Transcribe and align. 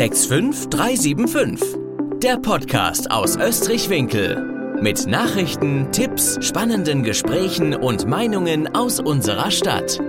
65375. 0.00 1.76
Der 2.22 2.38
Podcast 2.38 3.10
aus 3.10 3.36
Österreich-Winkel. 3.36 4.78
Mit 4.80 5.06
Nachrichten, 5.06 5.92
Tipps, 5.92 6.38
spannenden 6.40 7.02
Gesprächen 7.02 7.74
und 7.74 8.06
Meinungen 8.06 8.74
aus 8.74 8.98
unserer 8.98 9.50
Stadt. 9.50 10.00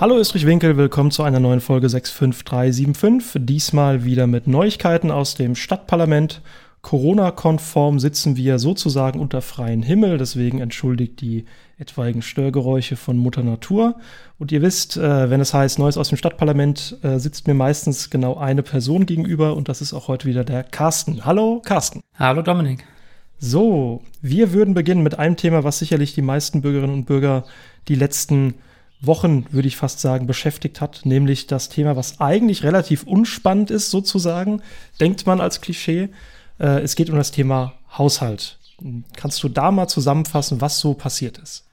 Hallo 0.00 0.18
Österreich-Winkel, 0.18 0.78
willkommen 0.78 1.12
zu 1.12 1.22
einer 1.22 1.38
neuen 1.38 1.60
Folge 1.60 1.88
65375. 1.88 3.46
Diesmal 3.46 4.04
wieder 4.04 4.26
mit 4.26 4.48
Neuigkeiten 4.48 5.12
aus 5.12 5.36
dem 5.36 5.54
Stadtparlament 5.54 6.42
Corona-konform 6.82 7.98
sitzen 8.00 8.36
wir 8.36 8.58
sozusagen 8.58 9.20
unter 9.20 9.42
freiem 9.42 9.82
Himmel, 9.82 10.16
deswegen 10.16 10.60
entschuldigt 10.60 11.20
die 11.20 11.44
etwaigen 11.78 12.22
Störgeräusche 12.22 12.96
von 12.96 13.18
Mutter 13.18 13.42
Natur. 13.42 13.96
Und 14.38 14.50
ihr 14.50 14.62
wisst, 14.62 14.96
äh, 14.96 15.28
wenn 15.28 15.40
es 15.40 15.52
heißt 15.52 15.78
Neues 15.78 15.98
aus 15.98 16.08
dem 16.08 16.18
Stadtparlament, 16.18 16.98
äh, 17.02 17.18
sitzt 17.18 17.46
mir 17.46 17.54
meistens 17.54 18.08
genau 18.08 18.36
eine 18.36 18.62
Person 18.62 19.06
gegenüber 19.06 19.56
und 19.56 19.68
das 19.68 19.82
ist 19.82 19.92
auch 19.92 20.08
heute 20.08 20.26
wieder 20.26 20.44
der 20.44 20.64
Carsten. 20.64 21.24
Hallo 21.24 21.60
Carsten. 21.64 22.00
Hallo 22.18 22.42
Dominik. 22.42 22.84
So, 23.38 24.02
wir 24.20 24.52
würden 24.52 24.74
beginnen 24.74 25.02
mit 25.02 25.18
einem 25.18 25.36
Thema, 25.36 25.64
was 25.64 25.78
sicherlich 25.78 26.14
die 26.14 26.22
meisten 26.22 26.60
Bürgerinnen 26.60 26.94
und 26.94 27.04
Bürger 27.06 27.44
die 27.88 27.94
letzten 27.94 28.54
Wochen, 29.00 29.46
würde 29.50 29.68
ich 29.68 29.76
fast 29.76 30.00
sagen, 30.00 30.26
beschäftigt 30.26 30.80
hat, 30.80 31.02
nämlich 31.04 31.46
das 31.46 31.70
Thema, 31.70 31.96
was 31.96 32.20
eigentlich 32.20 32.64
relativ 32.64 33.04
unspannend 33.04 33.70
ist, 33.70 33.90
sozusagen, 33.90 34.60
denkt 35.00 35.26
man 35.26 35.40
als 35.40 35.62
Klischee, 35.62 36.10
äh, 36.60 36.80
es 36.80 36.94
geht 36.94 37.10
um 37.10 37.16
das 37.16 37.30
Thema 37.32 37.74
Haushalt. 37.96 38.58
Kannst 39.16 39.42
du 39.42 39.48
da 39.48 39.70
mal 39.70 39.88
zusammenfassen, 39.88 40.60
was 40.60 40.78
so 40.78 40.94
passiert 40.94 41.38
ist? 41.38 41.66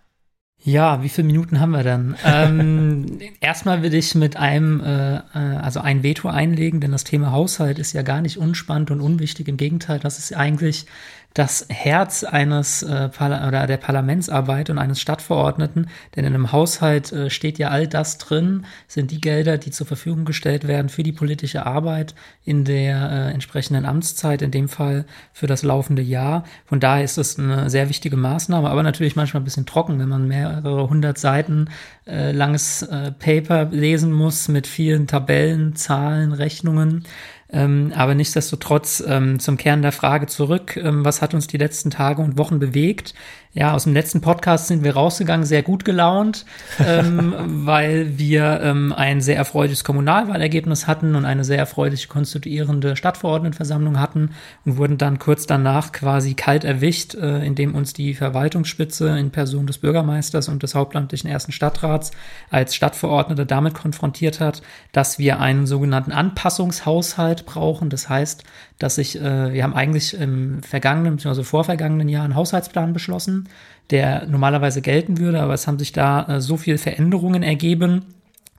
Ja, 0.64 1.04
wie 1.04 1.10
viele 1.10 1.28
Minuten 1.28 1.60
haben 1.60 1.72
wir 1.72 1.84
dann? 1.84 2.18
ähm, 2.26 3.20
erstmal 3.40 3.84
will 3.84 3.94
ich 3.94 4.16
mit 4.16 4.36
einem, 4.38 4.82
äh, 4.82 5.18
äh, 5.18 5.22
also 5.34 5.80
ein 5.80 6.04
Veto 6.04 6.28
einlegen, 6.28 6.82
denn 6.82 6.92
das 6.92 7.04
Thema 7.04 7.32
Haushalt 7.32 7.80
ist 7.80 7.94
ja 7.94 8.02
gar 8.02 8.22
nicht 8.22 8.38
unspannend 8.38 8.92
und 8.92 9.00
unwichtig. 9.00 9.48
Im 9.48 9.58
Gegenteil, 9.58 10.00
das 10.00 10.18
ist 10.18 10.36
eigentlich 10.36 10.86
das 11.34 11.68
Herz 11.70 12.24
eines 12.24 12.82
äh, 12.82 13.10
oder 13.20 13.68
der 13.68 13.78
Parlamentsarbeit 13.78 14.70
und 14.72 14.80
eines 14.80 15.00
Stadtverordneten, 15.00 15.88
denn 16.16 16.26
in 16.26 16.34
einem 16.34 16.52
Haushalt 16.52 17.12
äh, 17.12 17.30
steht 17.30 17.60
ja 17.60 17.70
all 17.70 17.88
das 17.88 18.18
drin, 18.18 18.66
sind 18.88 19.12
die 19.12 19.22
Gelder, 19.22 19.60
die 19.60 19.70
zur 19.70 19.86
Verfügung 19.86 20.26
gestellt 20.26 20.68
werden 20.68 20.90
für 20.90 21.04
die 21.04 21.12
politische 21.12 21.66
Arbeit 21.66 22.16
in 22.44 22.66
der 22.66 23.12
äh, 23.12 23.34
entsprechenden 23.34 23.86
Amtszeit, 23.86 24.42
in 24.42 24.52
dem 24.52 24.68
Fall 24.68 25.06
für 25.32 25.46
das 25.46 25.62
laufende 25.62 26.02
Jahr. 26.02 26.44
Von 26.66 26.80
daher 26.80 27.04
ist 27.04 27.18
es 27.18 27.38
eine 27.38 27.70
sehr 27.70 27.90
wichtige 27.90 28.18
Maßnahme, 28.18 28.70
aber 28.70 28.82
natürlich 28.82 29.16
manchmal 29.16 29.42
ein 29.42 29.46
bisschen 29.46 29.68
trocken, 29.68 30.00
wenn 30.00 30.10
man 30.10 30.28
mehrere 30.28 30.90
hundert 30.90 31.20
Seiten 31.20 31.70
äh, 32.08 32.32
langes 32.32 32.82
äh, 32.82 33.12
Paper 33.12 33.66
lesen 33.66 34.12
muss 34.12 34.48
mit 34.48 34.66
vielen 34.66 35.06
Tabellen, 35.06 35.76
Zahlen, 35.76 36.34
Rechnungen. 36.34 37.04
Ähm, 37.50 37.94
aber 37.96 38.14
nichtsdestotrotz 38.14 39.02
ähm, 39.08 39.40
zum 39.40 39.58
Kern 39.58 39.82
der 39.82 39.94
Frage 39.94 40.28
zurück. 40.28 40.76
Ähm, 40.78 41.06
was 41.06 41.22
hat 41.22 41.34
uns 41.34 41.48
die 41.48 41.58
letzten 41.58 41.92
Tage 41.92 42.22
und 42.22 42.38
Wochen 42.38 42.60
bewegt? 42.60 43.14
Ja, 43.58 43.74
aus 43.74 43.86
dem 43.86 43.94
letzten 43.94 44.22
Podcast 44.22 44.68
sind 44.68 44.84
wir 44.84 44.94
rausgegangen, 44.94 45.44
sehr 45.44 45.64
gut 45.64 45.84
gelaunt, 45.84 46.46
ähm, 46.80 47.34
weil 47.66 48.20
wir 48.20 48.62
ähm, 48.62 48.94
ein 48.94 49.20
sehr 49.20 49.36
erfreuliches 49.36 49.84
Kommunalwahlergebnis 49.84 50.86
hatten 50.86 51.16
und 51.16 51.26
eine 51.26 51.44
sehr 51.44 51.58
erfreuliche 51.58 52.08
konstituierende 52.08 52.96
Stadtverordnetenversammlung 52.96 54.00
hatten 54.00 54.36
und 54.64 54.78
wurden 54.78 55.00
dann 55.00 55.18
kurz 55.18 55.48
danach 55.48 55.92
quasi 55.92 56.36
kalt 56.36 56.66
erwischt, 56.66 57.16
äh, 57.16 57.44
indem 57.44 57.74
uns 57.74 57.94
die 57.94 58.14
Verwaltungsspitze 58.14 59.18
in 59.18 59.32
Person 59.32 59.66
des 59.66 59.80
Bürgermeisters 59.80 60.50
und 60.50 60.62
des 60.62 60.76
hauptamtlichen 60.76 61.28
ersten 61.28 61.52
Stadtrats 61.52 62.12
als 62.52 62.76
Stadtverordnete 62.76 63.48
damit 63.48 63.74
konfrontiert 63.74 64.40
hat, 64.40 64.62
dass 64.92 65.18
wir 65.18 65.40
einen 65.40 65.66
sogenannten 65.66 66.12
Anpassungshaushalt 66.12 67.48
brauchen. 67.48 67.90
Das 67.90 68.08
heißt, 68.08 68.44
dass 68.80 68.98
ich, 68.98 69.20
äh, 69.20 69.54
wir 69.54 69.64
haben 69.64 69.74
eigentlich 69.74 70.14
im 70.20 70.62
vergangenen 70.64 71.18
bzw. 71.18 71.44
vorvergangenen 71.44 72.10
Jahr 72.10 72.24
einen 72.24 72.36
Haushaltsplan 72.36 72.94
beschlossen, 72.94 73.50
der 73.90 74.28
normalerweise 74.28 74.82
gelten 74.82 75.18
würde, 75.18 75.42
aber 75.42 75.54
es 75.54 75.68
haben 75.68 75.80
sich 75.80 75.92
da 75.92 76.28
äh, 76.28 76.42
so 76.42 76.58
viele 76.58 76.78
Veränderungen 76.78 77.44
ergeben, 77.44 78.06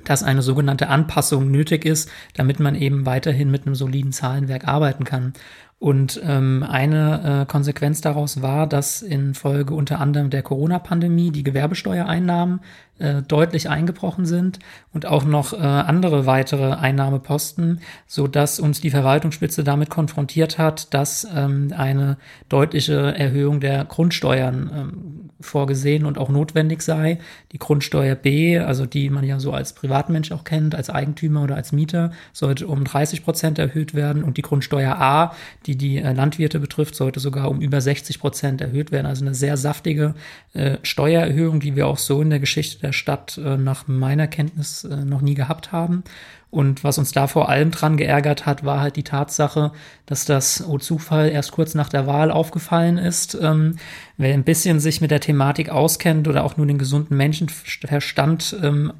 dass 0.04 0.22
eine 0.22 0.42
sogenannte 0.42 0.88
Anpassung 0.88 1.50
nötig 1.50 1.84
ist, 1.84 2.10
damit 2.34 2.60
man 2.60 2.74
eben 2.74 3.04
weiterhin 3.04 3.50
mit 3.50 3.66
einem 3.66 3.74
soliden 3.74 4.12
Zahlenwerk 4.12 4.66
arbeiten 4.66 5.04
kann. 5.04 5.34
Und 5.78 6.20
ähm, 6.24 6.64
eine 6.68 7.42
äh, 7.42 7.46
Konsequenz 7.46 8.00
daraus 8.00 8.42
war, 8.42 8.66
dass 8.66 9.00
infolge 9.00 9.74
unter 9.74 10.00
anderem 10.00 10.28
der 10.28 10.42
Corona-Pandemie 10.42 11.30
die 11.30 11.44
Gewerbesteuereinnahmen 11.44 12.60
äh, 12.98 13.22
deutlich 13.22 13.70
eingebrochen 13.70 14.26
sind 14.26 14.58
und 14.92 15.06
auch 15.06 15.24
noch 15.24 15.52
äh, 15.52 15.58
andere 15.58 16.26
weitere 16.26 16.72
Einnahmeposten, 16.72 17.80
so 18.08 18.26
dass 18.26 18.58
uns 18.58 18.80
die 18.80 18.90
Verwaltungsspitze 18.90 19.62
damit 19.62 19.88
konfrontiert 19.88 20.58
hat, 20.58 20.92
dass 20.94 21.24
ähm, 21.32 21.72
eine 21.76 22.16
deutliche 22.48 23.16
Erhöhung 23.16 23.60
der 23.60 23.84
Grundsteuern 23.84 24.70
ähm, 24.74 25.30
vorgesehen 25.40 26.04
und 26.04 26.18
auch 26.18 26.28
notwendig 26.28 26.82
sei. 26.82 27.18
Die 27.52 27.58
Grundsteuer 27.58 28.16
B, 28.16 28.58
also 28.58 28.84
die 28.84 29.10
man 29.10 29.22
ja 29.22 29.38
so 29.38 29.52
als 29.52 29.74
Privatmensch 29.74 30.32
auch 30.32 30.42
kennt, 30.42 30.74
als 30.74 30.90
Eigentümer 30.90 31.44
oder 31.44 31.54
als 31.54 31.70
Mieter, 31.70 32.10
sollte 32.32 32.66
um 32.66 32.82
30 32.82 33.22
Prozent 33.22 33.60
erhöht 33.60 33.94
werden 33.94 34.24
und 34.24 34.36
die 34.36 34.42
Grundsteuer 34.42 34.96
A, 34.96 35.34
die 35.68 35.76
die 35.76 35.98
äh, 35.98 36.12
Landwirte 36.12 36.58
betrifft, 36.58 36.94
sollte 36.94 37.20
sogar 37.20 37.50
um 37.50 37.60
über 37.60 37.80
60 37.80 38.18
Prozent 38.18 38.60
erhöht 38.60 38.90
werden. 38.90 39.06
Also 39.06 39.24
eine 39.24 39.34
sehr 39.34 39.56
saftige 39.56 40.14
äh, 40.54 40.78
Steuererhöhung, 40.82 41.60
die 41.60 41.76
wir 41.76 41.86
auch 41.86 41.98
so 41.98 42.22
in 42.22 42.30
der 42.30 42.40
Geschichte 42.40 42.80
der 42.80 42.92
Stadt 42.92 43.38
äh, 43.38 43.56
nach 43.56 43.86
meiner 43.86 44.26
Kenntnis 44.26 44.84
noch 44.84 45.20
nie 45.20 45.34
gehabt 45.34 45.70
haben. 45.70 46.02
Und 46.50 46.82
was 46.82 46.96
uns 46.96 47.12
da 47.12 47.26
vor 47.26 47.50
allem 47.50 47.70
dran 47.70 47.98
geärgert 47.98 48.46
hat, 48.46 48.64
war 48.64 48.80
halt 48.80 48.96
die 48.96 49.02
Tatsache, 49.02 49.72
dass 50.06 50.24
das, 50.24 50.66
oh 50.66 50.78
Zufall, 50.78 51.28
erst 51.28 51.52
kurz 51.52 51.74
nach 51.74 51.90
der 51.90 52.06
Wahl 52.06 52.30
aufgefallen 52.30 52.96
ist. 52.96 53.36
Ähm, 53.40 53.76
wer 54.16 54.32
ein 54.32 54.44
bisschen 54.44 54.80
sich 54.80 55.02
mit 55.02 55.10
der 55.10 55.20
Thematik 55.20 55.68
auskennt 55.68 56.26
oder 56.26 56.44
auch 56.44 56.56
nur 56.56 56.66
den 56.66 56.78
gesunden 56.78 57.18
Menschenverstand 57.18 58.56
ähm, 58.62 58.94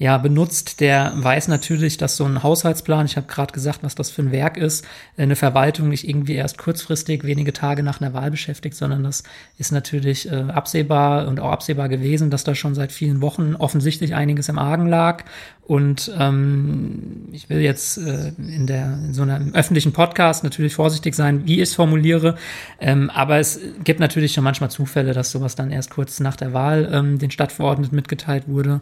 ja, 0.00 0.16
benutzt, 0.16 0.80
der 0.80 1.12
weiß 1.14 1.48
natürlich, 1.48 1.98
dass 1.98 2.16
so 2.16 2.24
ein 2.24 2.42
Haushaltsplan, 2.42 3.04
ich 3.04 3.18
habe 3.18 3.26
gerade 3.26 3.52
gesagt, 3.52 3.80
was 3.82 3.94
das 3.94 4.08
für 4.08 4.22
ein 4.22 4.32
Werk 4.32 4.56
ist, 4.56 4.82
eine 5.18 5.36
Verwaltung 5.36 5.90
nicht 5.90 6.08
irgendwie 6.08 6.36
erst 6.36 6.56
kurzfristig, 6.56 7.22
wenige 7.24 7.52
Tage 7.52 7.82
nach 7.82 8.00
einer 8.00 8.14
Wahl 8.14 8.30
beschäftigt, 8.30 8.74
sondern 8.74 9.04
das 9.04 9.24
ist 9.58 9.72
natürlich 9.72 10.32
äh, 10.32 10.36
absehbar 10.36 11.28
und 11.28 11.38
auch 11.38 11.52
absehbar 11.52 11.90
gewesen, 11.90 12.30
dass 12.30 12.44
da 12.44 12.54
schon 12.54 12.74
seit 12.74 12.92
vielen 12.92 13.20
Wochen 13.20 13.54
offensichtlich 13.54 14.14
einiges 14.14 14.48
im 14.48 14.58
Argen 14.58 14.86
lag. 14.86 15.24
Und 15.64 16.10
ähm, 16.18 17.28
ich 17.32 17.50
will 17.50 17.60
jetzt 17.60 17.98
äh, 17.98 18.32
in, 18.38 18.66
der, 18.66 18.94
in 19.04 19.12
so 19.12 19.20
einem 19.20 19.52
öffentlichen 19.52 19.92
Podcast 19.92 20.44
natürlich 20.44 20.72
vorsichtig 20.72 21.14
sein, 21.14 21.46
wie 21.46 21.56
ich 21.56 21.60
es 21.68 21.74
formuliere. 21.74 22.36
Ähm, 22.80 23.10
aber 23.10 23.36
es 23.36 23.60
gibt 23.84 24.00
natürlich 24.00 24.32
schon 24.32 24.44
manchmal 24.44 24.70
Zufälle, 24.70 25.12
dass 25.12 25.30
sowas 25.30 25.56
dann 25.56 25.70
erst 25.70 25.90
kurz 25.90 26.20
nach 26.20 26.36
der 26.36 26.54
Wahl 26.54 26.88
ähm, 26.90 27.18
den 27.18 27.30
Stadtverordneten 27.30 27.94
mitgeteilt 27.94 28.44
wurde. 28.48 28.80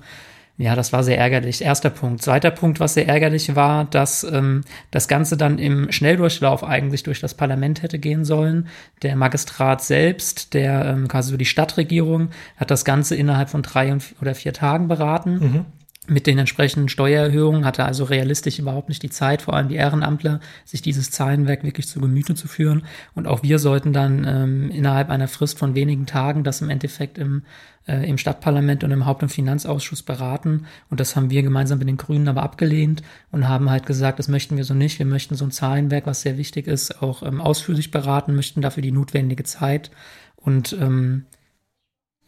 Ja, 0.60 0.74
das 0.74 0.92
war 0.92 1.04
sehr 1.04 1.16
ärgerlich. 1.18 1.62
Erster 1.62 1.88
Punkt. 1.88 2.20
Zweiter 2.20 2.50
Punkt, 2.50 2.80
was 2.80 2.94
sehr 2.94 3.06
ärgerlich 3.06 3.54
war, 3.54 3.84
dass 3.84 4.24
ähm, 4.24 4.64
das 4.90 5.06
Ganze 5.06 5.36
dann 5.36 5.60
im 5.60 5.92
Schnelldurchlauf 5.92 6.64
eigentlich 6.64 7.04
durch 7.04 7.20
das 7.20 7.34
Parlament 7.34 7.82
hätte 7.84 8.00
gehen 8.00 8.24
sollen. 8.24 8.66
Der 9.02 9.14
Magistrat 9.14 9.82
selbst, 9.82 10.54
der 10.54 10.84
ähm, 10.84 11.06
quasi 11.06 11.30
so 11.30 11.36
die 11.36 11.44
Stadtregierung, 11.44 12.30
hat 12.56 12.72
das 12.72 12.84
Ganze 12.84 13.14
innerhalb 13.14 13.50
von 13.50 13.62
drei 13.62 13.96
oder 14.20 14.34
vier 14.34 14.52
Tagen 14.52 14.88
beraten. 14.88 15.38
Mhm 15.38 15.66
mit 16.08 16.26
den 16.26 16.38
entsprechenden 16.38 16.88
Steuererhöhungen 16.88 17.64
hatte 17.64 17.84
also 17.84 18.04
realistisch 18.04 18.58
überhaupt 18.58 18.88
nicht 18.88 19.02
die 19.02 19.10
Zeit, 19.10 19.42
vor 19.42 19.54
allem 19.54 19.68
die 19.68 19.76
Ehrenamtler, 19.76 20.40
sich 20.64 20.80
dieses 20.80 21.10
Zahlenwerk 21.10 21.64
wirklich 21.64 21.86
zu 21.86 22.00
Gemüte 22.00 22.34
zu 22.34 22.48
führen. 22.48 22.84
Und 23.14 23.26
auch 23.26 23.42
wir 23.42 23.58
sollten 23.58 23.92
dann 23.92 24.24
ähm, 24.26 24.70
innerhalb 24.70 25.10
einer 25.10 25.28
Frist 25.28 25.58
von 25.58 25.74
wenigen 25.74 26.06
Tagen 26.06 26.44
das 26.44 26.62
im 26.62 26.70
Endeffekt 26.70 27.18
im, 27.18 27.42
äh, 27.86 28.08
im 28.08 28.16
Stadtparlament 28.16 28.84
und 28.84 28.90
im 28.90 29.04
Haupt- 29.04 29.22
und 29.22 29.28
Finanzausschuss 29.28 30.02
beraten. 30.02 30.66
Und 30.88 30.98
das 30.98 31.14
haben 31.14 31.30
wir 31.30 31.42
gemeinsam 31.42 31.78
mit 31.78 31.88
den 31.88 31.98
Grünen 31.98 32.28
aber 32.28 32.42
abgelehnt 32.42 33.02
und 33.30 33.46
haben 33.46 33.70
halt 33.70 33.84
gesagt, 33.84 34.18
das 34.18 34.28
möchten 34.28 34.56
wir 34.56 34.64
so 34.64 34.74
nicht. 34.74 34.98
Wir 34.98 35.06
möchten 35.06 35.34
so 35.34 35.44
ein 35.44 35.50
Zahlenwerk, 35.50 36.06
was 36.06 36.22
sehr 36.22 36.38
wichtig 36.38 36.66
ist, 36.66 37.02
auch 37.02 37.22
ähm, 37.22 37.40
ausführlich 37.40 37.90
beraten, 37.90 38.34
möchten 38.34 38.62
dafür 38.62 38.82
die 38.82 38.92
notwendige 38.92 39.44
Zeit. 39.44 39.90
Und 40.36 40.72
ähm, 40.80 41.26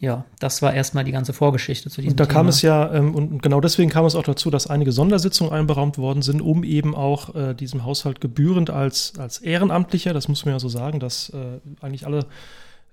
ja, 0.01 0.25
das 0.39 0.63
war 0.63 0.73
erstmal 0.73 1.05
die 1.05 1.13
ganze 1.13 1.35
Vorgeschichte 1.35 1.91
zu 1.91 2.01
diesem 2.01 2.15
Und 2.15 2.21
da 2.21 2.25
Thema. 2.25 2.35
kam 2.39 2.49
es 2.49 2.63
ja, 2.63 2.91
ähm, 2.95 3.15
und 3.15 3.43
genau 3.43 3.61
deswegen 3.61 3.91
kam 3.91 4.07
es 4.07 4.15
auch 4.15 4.23
dazu, 4.23 4.51
dass 4.51 4.67
einige 4.67 4.93
Sondersitzungen 4.93 5.53
einberaumt 5.53 5.99
worden 5.99 6.23
sind, 6.23 6.41
um 6.41 6.65
eben 6.65 6.95
auch 6.95 7.35
äh, 7.35 7.55
diesem 7.55 7.85
Haushalt 7.85 8.19
gebührend 8.19 8.71
als, 8.71 9.13
als 9.19 9.39
Ehrenamtlicher, 9.39 10.15
das 10.15 10.27
muss 10.27 10.47
man 10.47 10.55
ja 10.55 10.59
so 10.59 10.71
sagen, 10.71 11.01
dass 11.01 11.29
äh, 11.31 11.61
eigentlich 11.85 12.07
alle 12.07 12.25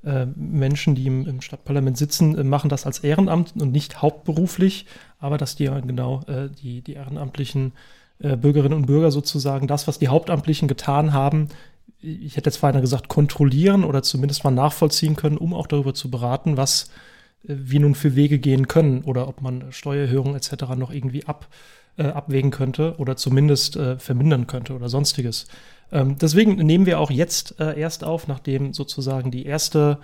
äh, 0.04 0.26
Menschen, 0.36 0.96
die 0.96 1.08
im, 1.08 1.26
im 1.26 1.40
Stadtparlament 1.40 1.98
sitzen, 1.98 2.38
äh, 2.38 2.44
machen 2.44 2.70
das 2.70 2.86
als 2.86 3.00
Ehrenamt 3.00 3.54
und 3.58 3.72
nicht 3.72 4.02
hauptberuflich, 4.02 4.86
aber 5.18 5.38
dass 5.38 5.56
die 5.56 5.64
ja 5.64 5.80
genau 5.80 6.24
äh, 6.28 6.50
die, 6.62 6.82
die 6.82 6.94
ehrenamtlichen 6.94 7.72
äh, 8.20 8.36
Bürgerinnen 8.36 8.78
und 8.78 8.86
Bürger 8.86 9.12
sozusagen 9.12 9.68
das, 9.68 9.88
was 9.88 9.98
die 9.98 10.10
Hauptamtlichen 10.10 10.68
getan 10.68 11.14
haben, 11.14 11.48
ich 12.00 12.38
hätte 12.38 12.50
jetzt 12.50 12.58
vorhin 12.58 12.82
gesagt, 12.82 13.08
kontrollieren 13.08 13.84
oder 13.84 14.04
zumindest 14.04 14.44
mal 14.44 14.52
nachvollziehen 14.52 15.16
können, 15.16 15.38
um 15.38 15.54
auch 15.54 15.68
darüber 15.68 15.94
zu 15.94 16.12
beraten, 16.12 16.58
was 16.58 16.90
äh, 17.48 17.56
wie 17.58 17.80
nun 17.80 17.96
für 17.96 18.16
Wege 18.16 18.40
gehen 18.40 18.68
können 18.68 19.04
oder 19.04 19.28
ob 19.28 19.42
man 19.42 19.72
Steuererhöhungen 19.72 20.36
etc. 20.36 20.76
noch 20.76 20.92
irgendwie 20.92 21.26
ab, 21.26 21.48
äh, 21.98 22.04
abwägen 22.04 22.52
könnte 22.52 22.96
oder 22.98 23.16
zumindest 23.18 23.76
äh, 23.76 23.98
vermindern 23.98 24.48
könnte 24.48 24.74
oder 24.74 24.90
sonstiges. 24.90 25.48
Ähm, 25.92 26.18
deswegen 26.20 26.56
nehmen 26.56 26.86
wir 26.86 27.00
auch 27.00 27.12
jetzt 27.12 27.60
äh, 27.60 27.80
erst 27.80 28.04
auf, 28.04 28.28
nachdem 28.28 28.74
sozusagen 28.74 29.32
die 29.32 29.46
erste, 29.46 30.00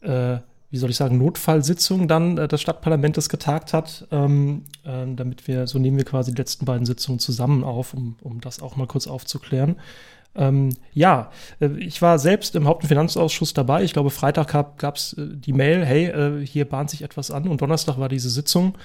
äh, 0.00 0.38
wie 0.70 0.76
soll 0.76 0.90
ich 0.90 0.96
sagen, 0.96 1.18
Notfallsitzung 1.18 2.08
dann 2.08 2.38
äh, 2.38 2.48
des 2.48 2.60
Stadtparlamentes 2.60 3.28
getagt 3.28 3.72
hat, 3.72 4.06
ähm, 4.10 4.64
äh, 4.84 5.06
damit 5.14 5.46
wir, 5.46 5.66
so 5.66 5.78
nehmen 5.78 5.98
wir 5.98 6.04
quasi 6.04 6.32
die 6.32 6.38
letzten 6.38 6.64
beiden 6.64 6.86
Sitzungen 6.86 7.18
zusammen 7.18 7.62
auf, 7.62 7.94
um, 7.94 8.16
um 8.22 8.40
das 8.40 8.62
auch 8.62 8.76
mal 8.76 8.86
kurz 8.86 9.06
aufzuklären. 9.06 9.76
Ähm, 10.38 10.70
ja, 10.94 11.30
äh, 11.60 11.68
ich 11.78 12.00
war 12.00 12.18
selbst 12.18 12.54
im 12.54 12.66
Haupt- 12.66 12.84
und 12.84 12.88
Finanzausschuss 12.88 13.52
dabei. 13.54 13.82
Ich 13.82 13.92
glaube, 13.92 14.10
Freitag 14.10 14.78
gab 14.78 14.96
es 14.96 15.12
äh, 15.14 15.26
die 15.28 15.52
Mail, 15.52 15.84
hey, 15.84 16.06
äh, 16.06 16.46
hier 16.46 16.64
bahnt 16.64 16.90
sich 16.90 17.02
etwas 17.02 17.30
an. 17.30 17.48
Und 17.48 17.60
Donnerstag 17.60 17.98
war 17.98 18.08
diese 18.08 18.30
Sitzung. 18.30 18.78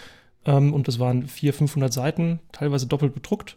Ähm, 0.45 0.73
und 0.73 0.87
das 0.87 0.99
waren 0.99 1.27
400, 1.27 1.57
500 1.59 1.93
Seiten, 1.93 2.39
teilweise 2.51 2.87
doppelt 2.87 3.13
bedruckt. 3.13 3.55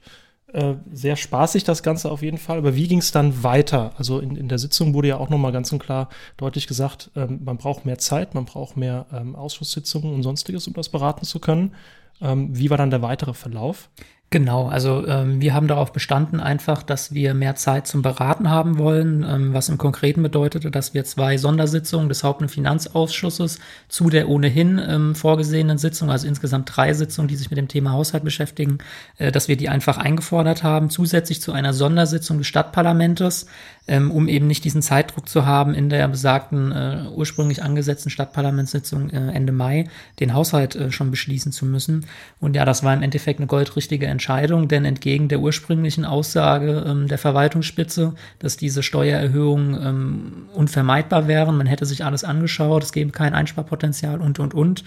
Sehr 0.92 1.16
spaßig 1.16 1.64
das 1.64 1.82
Ganze 1.82 2.08
auf 2.10 2.22
jeden 2.22 2.38
Fall. 2.38 2.58
Aber 2.58 2.76
wie 2.76 2.86
ging 2.86 3.00
es 3.00 3.10
dann 3.10 3.42
weiter? 3.42 3.92
Also 3.98 4.20
in, 4.20 4.36
in 4.36 4.48
der 4.48 4.58
Sitzung 4.58 4.94
wurde 4.94 5.08
ja 5.08 5.18
auch 5.18 5.28
nochmal 5.28 5.50
ganz 5.50 5.72
und 5.72 5.80
klar 5.80 6.08
deutlich 6.36 6.68
gesagt, 6.68 7.10
ähm, 7.16 7.40
man 7.44 7.58
braucht 7.58 7.84
mehr 7.84 7.98
Zeit, 7.98 8.32
man 8.32 8.44
braucht 8.44 8.76
mehr 8.76 9.06
ähm, 9.12 9.34
Ausschusssitzungen 9.34 10.14
und 10.14 10.22
sonstiges, 10.22 10.68
um 10.68 10.72
das 10.72 10.88
beraten 10.88 11.26
zu 11.26 11.40
können. 11.40 11.74
Ähm, 12.22 12.56
wie 12.56 12.70
war 12.70 12.78
dann 12.78 12.90
der 12.90 13.02
weitere 13.02 13.34
Verlauf? 13.34 13.90
Genau, 14.30 14.66
also 14.66 15.06
ähm, 15.06 15.40
wir 15.40 15.54
haben 15.54 15.68
darauf 15.68 15.92
bestanden 15.92 16.40
einfach, 16.40 16.82
dass 16.82 17.14
wir 17.14 17.32
mehr 17.32 17.54
Zeit 17.54 17.86
zum 17.86 18.02
Beraten 18.02 18.50
haben 18.50 18.76
wollen, 18.76 19.22
ähm, 19.22 19.54
was 19.54 19.68
im 19.68 19.78
Konkreten 19.78 20.20
bedeutete, 20.20 20.72
dass 20.72 20.94
wir 20.94 21.04
zwei 21.04 21.38
Sondersitzungen 21.38 22.08
des 22.08 22.24
Haupt- 22.24 22.42
und 22.42 22.48
Finanzausschusses 22.48 23.60
zu 23.88 24.10
der 24.10 24.28
ohnehin 24.28 24.80
ähm, 24.84 25.14
vorgesehenen 25.14 25.78
Sitzung, 25.78 26.10
also 26.10 26.26
insgesamt 26.26 26.72
drei 26.74 26.92
Sitzungen, 26.92 27.28
die 27.28 27.36
sich 27.36 27.50
mit 27.50 27.56
dem 27.56 27.68
Thema 27.68 27.92
Haushalt 27.92 28.24
beschäftigen, 28.24 28.78
äh, 29.18 29.30
dass 29.30 29.46
wir 29.46 29.56
die 29.56 29.68
einfach 29.68 29.96
eingefordert 29.96 30.64
haben, 30.64 30.90
zusätzlich 30.90 31.40
zu 31.40 31.52
einer 31.52 31.72
Sondersitzung 31.72 32.38
des 32.38 32.48
Stadtparlamentes, 32.48 33.46
ähm, 33.86 34.10
um 34.10 34.26
eben 34.26 34.48
nicht 34.48 34.64
diesen 34.64 34.82
Zeitdruck 34.82 35.28
zu 35.28 35.46
haben, 35.46 35.72
in 35.72 35.88
der 35.88 36.08
besagten 36.08 36.72
äh, 36.72 37.04
ursprünglich 37.14 37.62
angesetzten 37.62 38.10
Stadtparlamentssitzung 38.10 39.10
äh, 39.10 39.30
Ende 39.32 39.52
Mai 39.52 39.84
den 40.18 40.34
Haushalt 40.34 40.74
äh, 40.74 40.90
schon 40.90 41.12
beschließen 41.12 41.52
zu 41.52 41.64
müssen. 41.64 42.06
Und 42.40 42.56
ja, 42.56 42.64
das 42.64 42.82
war 42.82 42.92
im 42.92 43.02
Endeffekt 43.02 43.38
eine 43.38 43.46
goldrichtige 43.46 44.06
Entscheidung, 44.06 44.15
denn 44.18 44.84
entgegen 44.84 45.28
der 45.28 45.40
ursprünglichen 45.40 46.04
Aussage 46.04 46.84
ähm, 46.86 47.08
der 47.08 47.18
Verwaltungsspitze, 47.18 48.14
dass 48.38 48.56
diese 48.56 48.82
Steuererhöhungen 48.82 49.80
ähm, 49.82 50.32
unvermeidbar 50.54 51.28
wären, 51.28 51.56
man 51.56 51.66
hätte 51.66 51.86
sich 51.86 52.04
alles 52.04 52.24
angeschaut, 52.24 52.84
es 52.84 52.92
gäbe 52.92 53.12
kein 53.12 53.34
Einsparpotenzial 53.34 54.20
und, 54.20 54.38
und, 54.38 54.54
und, 54.54 54.84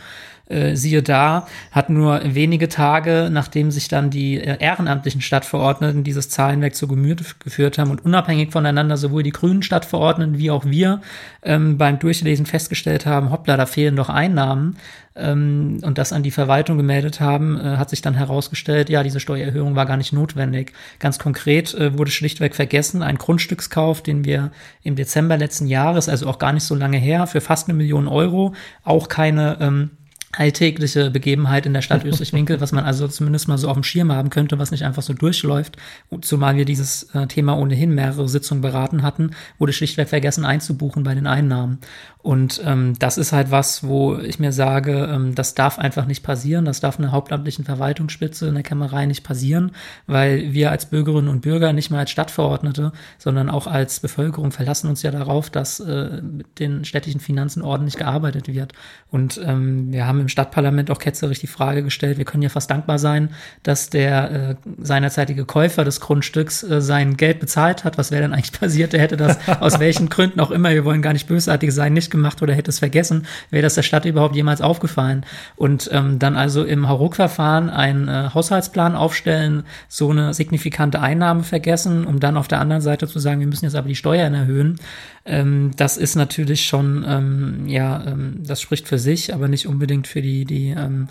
äh, 0.49 0.75
siehe 0.75 1.03
da, 1.03 1.47
hat 1.71 1.89
nur 1.89 2.21
wenige 2.23 2.69
Tage, 2.69 3.29
nachdem 3.31 3.71
sich 3.71 3.87
dann 3.87 4.09
die 4.09 4.39
äh, 4.39 4.57
ehrenamtlichen 4.59 5.21
Stadtverordneten 5.21 6.03
dieses 6.03 6.29
Zahlenwerk 6.29 6.75
zu 6.75 6.87
Gemüte 6.87 7.23
geführt 7.43 7.77
haben 7.77 7.91
und 7.91 8.03
unabhängig 8.03 8.51
voneinander 8.51 8.97
sowohl 8.97 9.23
die 9.23 9.31
grünen 9.31 9.61
Stadtverordneten 9.61 10.37
wie 10.37 10.51
auch 10.51 10.65
wir 10.65 11.01
ähm, 11.43 11.77
beim 11.77 11.99
Durchlesen 11.99 12.45
festgestellt 12.45 13.05
haben, 13.05 13.31
hoppla, 13.31 13.57
da 13.57 13.65
fehlen 13.65 13.95
doch 13.95 14.09
Einnahmen 14.09 14.77
ähm, 15.15 15.79
und 15.83 15.97
das 15.97 16.13
an 16.13 16.23
die 16.23 16.31
Verwaltung 16.31 16.77
gemeldet 16.77 17.19
haben, 17.19 17.59
äh, 17.59 17.77
hat 17.77 17.89
sich 17.89 18.01
dann 18.01 18.15
herausgestellt, 18.15 18.89
ja, 18.89 19.03
diese 19.03 19.19
Steuererhöhung 19.19 19.75
war 19.75 19.85
gar 19.85 19.97
nicht 19.97 20.13
notwendig. 20.13 20.73
Ganz 20.99 21.19
konkret 21.19 21.73
äh, 21.75 21.97
wurde 21.97 22.11
schlichtweg 22.11 22.55
vergessen, 22.55 23.03
ein 23.03 23.17
Grundstückskauf, 23.17 24.01
den 24.01 24.25
wir 24.25 24.51
im 24.81 24.95
Dezember 24.95 25.37
letzten 25.37 25.67
Jahres, 25.67 26.09
also 26.09 26.27
auch 26.27 26.39
gar 26.39 26.53
nicht 26.53 26.63
so 26.63 26.75
lange 26.75 26.97
her, 26.97 27.27
für 27.27 27.41
fast 27.41 27.67
eine 27.67 27.77
Million 27.77 28.07
Euro, 28.07 28.53
auch 28.83 29.09
keine 29.09 29.57
ähm, 29.59 29.91
alltägliche 30.31 31.09
Begebenheit 31.09 31.65
in 31.65 31.73
der 31.73 31.81
Stadt 31.81 32.05
Österreich-Winkel, 32.05 32.61
was 32.61 32.71
man 32.71 32.83
also 32.83 33.07
zumindest 33.07 33.47
mal 33.47 33.57
so 33.57 33.67
auf 33.67 33.73
dem 33.73 33.83
Schirm 33.83 34.11
haben 34.11 34.29
könnte, 34.29 34.59
was 34.59 34.71
nicht 34.71 34.85
einfach 34.85 35.01
so 35.01 35.13
durchläuft. 35.13 35.77
Zumal 36.21 36.55
wir 36.55 36.65
dieses 36.65 37.03
äh, 37.15 37.25
Thema 37.27 37.57
ohnehin 37.57 37.95
mehrere 37.95 38.29
Sitzungen 38.29 38.61
beraten 38.61 39.01
hatten, 39.01 39.31
wurde 39.57 39.73
schlichtweg 39.73 40.07
vergessen 40.07 40.45
einzubuchen 40.45 41.03
bei 41.03 41.15
den 41.15 41.25
Einnahmen. 41.25 41.79
Und 42.21 42.61
ähm, 42.65 42.95
das 42.99 43.17
ist 43.17 43.31
halt 43.31 43.49
was, 43.49 43.85
wo 43.85 44.17
ich 44.17 44.39
mir 44.39 44.51
sage, 44.51 45.09
ähm, 45.09 45.35
das 45.35 45.55
darf 45.55 45.79
einfach 45.79 46.05
nicht 46.05 46.21
passieren. 46.21 46.65
Das 46.65 46.81
darf 46.81 46.99
einer 46.99 47.13
hauptamtlichen 47.13 47.63
Verwaltungsspitze 47.63 48.45
in 48.49 48.55
der 48.55 48.63
Kämmerei 48.63 49.05
nicht 49.05 49.23
passieren, 49.23 49.71
weil 50.05 50.51
wir 50.51 50.69
als 50.69 50.87
Bürgerinnen 50.87 51.29
und 51.29 51.39
Bürger, 51.39 51.71
nicht 51.71 51.91
mal 51.91 51.99
als 51.99 52.11
Stadtverordnete, 52.11 52.91
sondern 53.17 53.49
auch 53.49 53.67
als 53.67 54.01
Bevölkerung 54.01 54.51
verlassen 54.51 54.89
uns 54.89 55.01
ja 55.01 55.11
darauf, 55.11 55.49
dass 55.49 55.79
äh, 55.79 56.21
mit 56.21 56.59
den 56.59 56.83
städtischen 56.83 57.21
Finanzen 57.21 57.61
ordentlich 57.61 57.95
gearbeitet 57.95 58.49
wird. 58.49 58.73
Und 59.09 59.39
ähm, 59.41 59.93
wir 59.93 60.05
haben 60.05 60.19
im 60.19 60.27
Stadtparlament 60.27 60.91
auch 60.91 60.99
ketzerisch 60.99 61.39
die 61.39 61.47
Frage 61.47 61.83
gestellt, 61.83 62.17
wir 62.17 62.25
können 62.25 62.43
ja 62.43 62.49
fast 62.49 62.69
dankbar 62.69 62.99
sein, 62.99 63.29
dass 63.63 63.89
der 63.89 64.31
äh, 64.31 64.55
seinerzeitige 64.77 65.45
Käufer 65.45 65.85
des 65.85 66.01
Grundstücks 66.01 66.63
äh, 66.63 66.81
sein 66.81 67.15
Geld 67.15 67.39
bezahlt 67.39 67.85
hat. 67.85 67.97
Was 67.97 68.11
wäre 68.11 68.23
denn 68.23 68.33
eigentlich 68.33 68.51
passiert? 68.59 68.93
Er 68.93 68.99
hätte 68.99 69.15
das 69.15 69.37
aus 69.61 69.79
welchen 69.79 70.09
Gründen 70.09 70.41
auch 70.41 70.51
immer, 70.51 70.71
wir 70.71 70.83
wollen 70.83 71.01
gar 71.01 71.13
nicht 71.13 71.29
bösartig 71.29 71.71
sein, 71.71 71.93
nicht 71.93 72.08
gemacht 72.09 72.41
oder 72.41 72.53
hätte 72.53 72.69
es 72.69 72.79
vergessen, 72.79 73.25
wäre 73.49 73.63
das 73.63 73.75
der 73.75 73.83
Stadt 73.83 74.05
überhaupt 74.05 74.35
jemals 74.35 74.61
aufgefallen. 74.61 75.25
Und 75.55 75.89
ähm, 75.91 76.19
dann 76.19 76.35
also 76.35 76.63
im 76.63 76.87
Hauruck-Verfahren 76.87 77.69
einen 77.69 78.07
äh, 78.07 78.29
Haushaltsplan 78.33 78.95
aufstellen, 78.95 79.63
so 79.87 80.09
eine 80.11 80.33
signifikante 80.33 80.99
Einnahme 80.99 81.43
vergessen, 81.43 82.05
um 82.05 82.19
dann 82.19 82.37
auf 82.37 82.47
der 82.47 82.59
anderen 82.59 82.81
Seite 82.81 83.07
zu 83.07 83.19
sagen, 83.19 83.39
wir 83.39 83.47
müssen 83.47 83.65
jetzt 83.65 83.75
aber 83.75 83.87
die 83.87 83.95
Steuern 83.95 84.33
erhöhen. 84.33 84.79
Ähm, 85.25 85.71
das 85.75 85.97
ist 85.97 86.15
natürlich 86.15 86.65
schon, 86.65 87.05
ähm, 87.07 87.67
ja, 87.67 88.03
ähm, 88.05 88.41
das 88.45 88.61
spricht 88.61 88.87
für 88.87 88.99
sich, 88.99 89.33
aber 89.33 89.47
nicht 89.47 89.67
unbedingt 89.67 90.07
für 90.07 90.21
die, 90.21 90.45
die 90.45 90.69
ähm, 90.69 91.07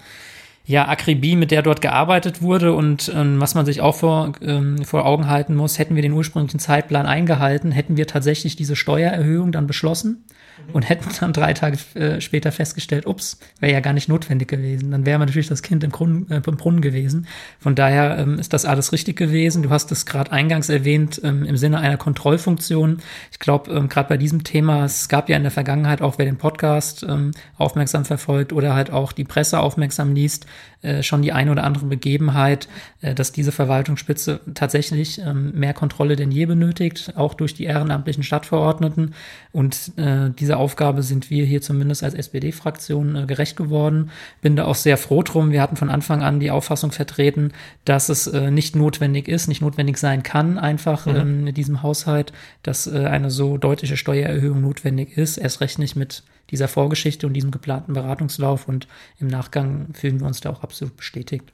ja, 0.69 0.87
Akribie, 0.87 1.35
mit 1.35 1.51
der 1.51 1.63
dort 1.63 1.81
gearbeitet 1.81 2.43
wurde 2.43 2.75
und 2.75 3.11
ähm, 3.15 3.41
was 3.41 3.55
man 3.55 3.65
sich 3.65 3.81
auch 3.81 3.95
vor, 3.95 4.33
ähm, 4.43 4.85
vor 4.85 5.07
Augen 5.07 5.27
halten 5.27 5.57
muss, 5.57 5.79
hätten 5.79 5.95
wir 5.95 6.03
den 6.03 6.13
ursprünglichen 6.13 6.61
Zeitplan 6.61 7.07
eingehalten, 7.07 7.73
hätten 7.73 7.97
wir 7.97 8.07
tatsächlich 8.07 8.55
diese 8.55 8.77
Steuererhöhung 8.77 9.51
dann 9.51 9.67
beschlossen 9.67 10.25
und 10.73 10.89
hätten 10.89 11.09
dann 11.21 11.33
drei 11.33 11.55
Tage 11.55 11.79
äh, 11.95 12.21
später 12.21 12.53
festgestellt, 12.53 13.07
ups, 13.07 13.39
wäre 13.61 13.73
ja 13.73 13.81
gar 13.81 13.93
nicht 13.93 14.09
notwendig 14.09 14.49
gewesen. 14.49 14.91
Dann 14.91 15.07
wäre 15.07 15.19
natürlich 15.19 15.49
das 15.49 15.63
Kind 15.63 15.83
im, 15.83 15.91
Grund, 15.91 16.31
äh, 16.31 16.43
im 16.45 16.57
Brunnen 16.57 16.81
gewesen. 16.81 17.27
Von 17.59 17.75
daher 17.75 18.19
ähm, 18.19 18.39
ist 18.39 18.53
das 18.53 18.65
alles 18.65 18.93
richtig 18.93 19.17
gewesen. 19.17 19.63
Du 19.63 19.71
hast 19.71 19.91
es 19.93 20.07
gerade 20.07 20.31
eingangs 20.31 20.69
erwähnt 20.69 21.21
ähm, 21.25 21.45
im 21.45 21.57
Sinne 21.57 21.79
einer 21.79 21.97
Kontrollfunktion. 21.97 22.99
Ich 23.33 23.39
glaube, 23.39 23.73
ähm, 23.73 23.89
gerade 23.89 24.09
bei 24.09 24.17
diesem 24.17 24.45
Thema, 24.45 24.85
es 24.85 25.09
gab 25.09 25.29
ja 25.29 25.37
in 25.37 25.43
der 25.43 25.53
Vergangenheit 25.53 26.03
auch, 26.03 26.19
wer 26.19 26.27
den 26.27 26.37
Podcast 26.37 27.05
ähm, 27.09 27.33
aufmerksam 27.57 28.05
verfolgt 28.05 28.53
oder 28.53 28.75
halt 28.75 28.91
auch 28.91 29.13
die 29.13 29.25
Presse 29.25 29.61
aufmerksam 29.61 30.15
liest, 30.15 30.47
äh, 30.83 31.03
schon 31.03 31.23
die 31.23 31.33
eine 31.33 31.51
oder 31.51 31.65
andere 31.65 31.87
Begebenheit, 31.87 32.69
äh, 33.01 33.15
dass 33.15 33.33
diese 33.33 33.51
Verwaltungsspitze 33.51 34.41
tatsächlich 34.55 35.19
ähm, 35.19 35.53
mehr 35.53 35.75
Kontrolle 35.75 36.15
denn 36.15 36.31
je 36.31 36.47
benötigt, 36.47 37.15
auch 37.17 37.35
durch 37.35 37.55
die 37.55 37.65
ehrenamtlichen 37.65 38.23
Stadtverordneten. 38.23 39.15
Und 39.51 39.93
äh, 39.97 40.31
diese 40.39 40.48
Aufgabe 40.57 41.03
sind 41.03 41.31
wir 41.31 41.45
hier 41.45 41.61
zumindest 41.61 42.03
als 42.03 42.15
SPD-Fraktion 42.15 43.15
äh, 43.17 43.27
gerecht 43.27 43.57
geworden. 43.57 44.11
Bin 44.41 44.57
da 44.57 44.65
auch 44.65 44.75
sehr 44.75 44.97
froh 44.97 45.23
drum. 45.23 45.53
Wir 45.53 45.61
hatten 45.61 45.77
von 45.77 45.91
Anfang 45.91 46.23
an 46.23 46.41
die 46.41 46.51
Auffassung 46.51 46.91
vertreten, 46.91 47.53
dass 47.85 48.09
es 48.09 48.27
äh, 48.27 48.51
nicht 48.51 48.75
notwendig 48.75 49.29
ist, 49.29 49.49
nicht 49.49 49.61
notwendig 49.61 49.99
sein 49.99 50.23
kann, 50.23 50.59
einfach 50.59 51.07
mhm. 51.07 51.17
ähm, 51.17 51.45
mit 51.45 51.57
diesem 51.57 51.83
Haushalt, 51.83 52.33
dass 52.63 52.87
äh, 52.87 53.05
eine 53.05 53.31
so 53.31 53.59
deutliche 53.59 53.97
Steuererhöhung 53.97 54.61
notwendig 54.61 55.19
ist. 55.19 55.37
Erst 55.37 55.61
recht 55.61 55.79
nicht 55.79 55.97
mit 55.97 56.23
dieser 56.51 56.69
Vorgeschichte 56.69 57.27
und 57.27 57.35
diesem 57.35 57.51
geplanten 57.51 57.93
Beratungslauf. 57.93 58.69
Und 58.69 58.89
im 59.19 59.27
Nachgang 59.27 59.93
fühlen 59.93 60.21
wir 60.21 60.27
uns 60.27 60.41
da 60.41 60.51
auch 60.51 60.63
absolut 60.63 60.97
bestätigt. 60.97 61.53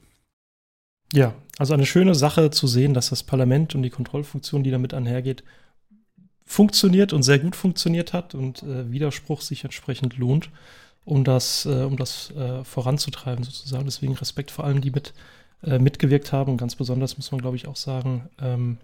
Ja, 1.13 1.33
also 1.57 1.73
eine 1.73 1.85
schöne 1.85 2.15
Sache 2.15 2.49
zu 2.49 2.67
sehen, 2.67 2.93
dass 2.93 3.09
das 3.09 3.23
Parlament 3.23 3.75
und 3.75 3.83
die 3.83 3.89
Kontrollfunktion, 3.89 4.63
die 4.63 4.71
damit 4.71 4.93
einhergeht, 4.93 5.43
funktioniert 6.45 7.13
und 7.13 7.23
sehr 7.23 7.39
gut 7.39 7.55
funktioniert 7.55 8.13
hat 8.13 8.35
und 8.35 8.63
äh, 8.63 8.91
Widerspruch 8.91 9.41
sich 9.41 9.63
entsprechend 9.63 10.17
lohnt, 10.17 10.49
um 11.03 11.23
das, 11.23 11.65
äh, 11.65 11.83
um 11.83 11.97
das 11.97 12.31
äh, 12.31 12.63
voranzutreiben 12.63 13.43
sozusagen. 13.43 13.85
Deswegen 13.85 14.13
Respekt 14.13 14.51
vor 14.51 14.65
allem, 14.65 14.81
die 14.81 14.91
mit 14.91 15.13
äh, 15.63 15.79
mitgewirkt 15.79 16.31
haben 16.31 16.51
und 16.51 16.57
ganz 16.57 16.75
besonders 16.75 17.17
muss 17.17 17.31
man, 17.31 17.41
glaube 17.41 17.55
ich, 17.55 17.67
auch 17.67 17.75
sagen, 17.75 18.29
ähm, 18.39 18.77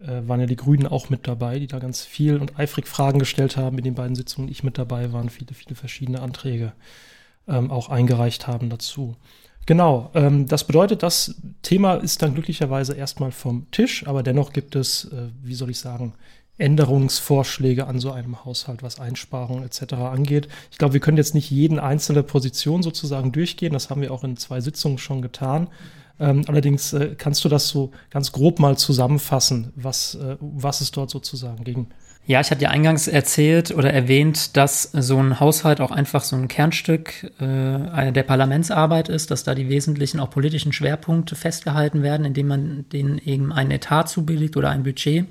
äh, 0.00 0.26
waren 0.26 0.40
ja 0.40 0.46
die 0.46 0.56
Grünen 0.56 0.86
auch 0.86 1.10
mit 1.10 1.28
dabei, 1.28 1.58
die 1.60 1.68
da 1.68 1.78
ganz 1.78 2.04
viel 2.04 2.38
und 2.38 2.58
eifrig 2.58 2.88
Fragen 2.88 3.20
gestellt 3.20 3.56
haben 3.56 3.78
in 3.78 3.84
den 3.84 3.94
beiden 3.94 4.16
Sitzungen. 4.16 4.50
Ich 4.50 4.64
mit 4.64 4.78
dabei 4.78 5.12
waren, 5.12 5.30
viele, 5.30 5.54
viele 5.54 5.76
verschiedene 5.76 6.20
Anträge 6.20 6.72
ähm, 7.46 7.70
auch 7.70 7.88
eingereicht 7.88 8.48
haben 8.48 8.68
dazu. 8.68 9.16
Genau, 9.64 10.10
ähm, 10.14 10.48
das 10.48 10.66
bedeutet, 10.66 11.04
das 11.04 11.36
Thema 11.62 11.94
ist 11.94 12.20
dann 12.20 12.34
glücklicherweise 12.34 12.94
erstmal 12.94 13.30
vom 13.30 13.70
Tisch, 13.70 14.06
aber 14.08 14.24
dennoch 14.24 14.52
gibt 14.52 14.74
es, 14.74 15.04
äh, 15.04 15.28
wie 15.42 15.54
soll 15.54 15.70
ich 15.70 15.78
sagen, 15.78 16.14
Änderungsvorschläge 16.62 17.86
an 17.86 17.98
so 17.98 18.12
einem 18.12 18.44
Haushalt, 18.44 18.82
was 18.82 19.00
Einsparungen 19.00 19.64
etc. 19.64 19.94
angeht. 19.94 20.48
Ich 20.70 20.78
glaube, 20.78 20.94
wir 20.94 21.00
können 21.00 21.16
jetzt 21.16 21.34
nicht 21.34 21.50
jeden 21.50 21.78
einzelne 21.78 22.22
Position 22.22 22.82
sozusagen 22.82 23.32
durchgehen. 23.32 23.72
Das 23.72 23.90
haben 23.90 24.00
wir 24.00 24.12
auch 24.12 24.24
in 24.24 24.36
zwei 24.36 24.60
Sitzungen 24.60 24.98
schon 24.98 25.22
getan. 25.22 25.68
Ähm, 26.20 26.44
allerdings 26.46 26.92
äh, 26.92 27.14
kannst 27.18 27.44
du 27.44 27.48
das 27.48 27.68
so 27.68 27.90
ganz 28.10 28.30
grob 28.30 28.60
mal 28.60 28.78
zusammenfassen, 28.78 29.72
was, 29.74 30.14
äh, 30.14 30.36
was 30.40 30.80
es 30.80 30.92
dort 30.92 31.10
sozusagen 31.10 31.64
ging. 31.64 31.88
Ja, 32.24 32.40
ich 32.40 32.52
hatte 32.52 32.62
ja 32.62 32.70
eingangs 32.70 33.08
erzählt 33.08 33.72
oder 33.72 33.92
erwähnt, 33.92 34.56
dass 34.56 34.82
so 34.92 35.18
ein 35.18 35.40
Haushalt 35.40 35.80
auch 35.80 35.90
einfach 35.90 36.22
so 36.22 36.36
ein 36.36 36.46
Kernstück 36.46 37.32
äh, 37.40 38.12
der 38.12 38.22
Parlamentsarbeit 38.22 39.08
ist, 39.08 39.32
dass 39.32 39.42
da 39.42 39.56
die 39.56 39.68
wesentlichen 39.68 40.20
auch 40.20 40.30
politischen 40.30 40.72
Schwerpunkte 40.72 41.34
festgehalten 41.34 42.04
werden, 42.04 42.24
indem 42.24 42.46
man 42.46 42.84
denen 42.92 43.18
eben 43.18 43.52
einen 43.52 43.72
Etat 43.72 44.04
zubilligt 44.04 44.56
oder 44.56 44.70
ein 44.70 44.84
Budget. 44.84 45.26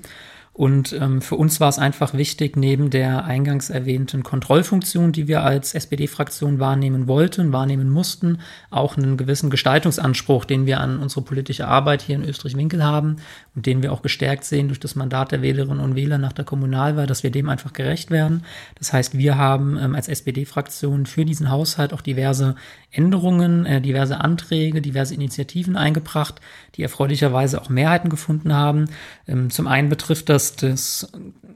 Und 0.54 0.92
ähm, 0.92 1.22
für 1.22 1.36
uns 1.36 1.60
war 1.60 1.70
es 1.70 1.78
einfach 1.78 2.12
wichtig, 2.12 2.58
neben 2.58 2.90
der 2.90 3.24
eingangs 3.24 3.70
erwähnten 3.70 4.22
Kontrollfunktion, 4.22 5.10
die 5.10 5.26
wir 5.26 5.42
als 5.42 5.74
SPD-Fraktion 5.74 6.58
wahrnehmen 6.58 7.08
wollten, 7.08 7.54
wahrnehmen 7.54 7.88
mussten, 7.88 8.38
auch 8.70 8.98
einen 8.98 9.16
gewissen 9.16 9.48
Gestaltungsanspruch, 9.48 10.44
den 10.44 10.66
wir 10.66 10.80
an 10.80 10.98
unsere 10.98 11.22
politische 11.22 11.66
Arbeit 11.66 12.02
hier 12.02 12.16
in 12.16 12.24
Österreich-Winkel 12.24 12.84
haben 12.84 13.16
und 13.54 13.64
den 13.64 13.82
wir 13.82 13.92
auch 13.92 14.02
gestärkt 14.02 14.44
sehen 14.44 14.68
durch 14.68 14.78
das 14.78 14.94
Mandat 14.94 15.32
der 15.32 15.40
Wählerinnen 15.40 15.80
und 15.82 15.96
Wähler 15.96 16.18
nach 16.18 16.34
der 16.34 16.44
Kommunalwahl, 16.44 17.06
dass 17.06 17.22
wir 17.22 17.30
dem 17.30 17.48
einfach 17.48 17.72
gerecht 17.72 18.10
werden. 18.10 18.44
Das 18.78 18.92
heißt, 18.92 19.16
wir 19.16 19.38
haben 19.38 19.78
ähm, 19.78 19.94
als 19.94 20.08
SPD-Fraktion 20.08 21.06
für 21.06 21.24
diesen 21.24 21.50
Haushalt 21.50 21.94
auch 21.94 22.02
diverse 22.02 22.56
Änderungen, 22.90 23.64
äh, 23.64 23.80
diverse 23.80 24.20
Anträge, 24.20 24.82
diverse 24.82 25.14
Initiativen 25.14 25.76
eingebracht, 25.76 26.42
die 26.74 26.82
erfreulicherweise 26.82 27.62
auch 27.62 27.70
Mehrheiten 27.70 28.10
gefunden 28.10 28.52
haben. 28.52 28.90
Ähm, 29.26 29.48
zum 29.48 29.66
einen 29.66 29.88
betrifft 29.88 30.28
das 30.28 30.41
das 30.50 31.08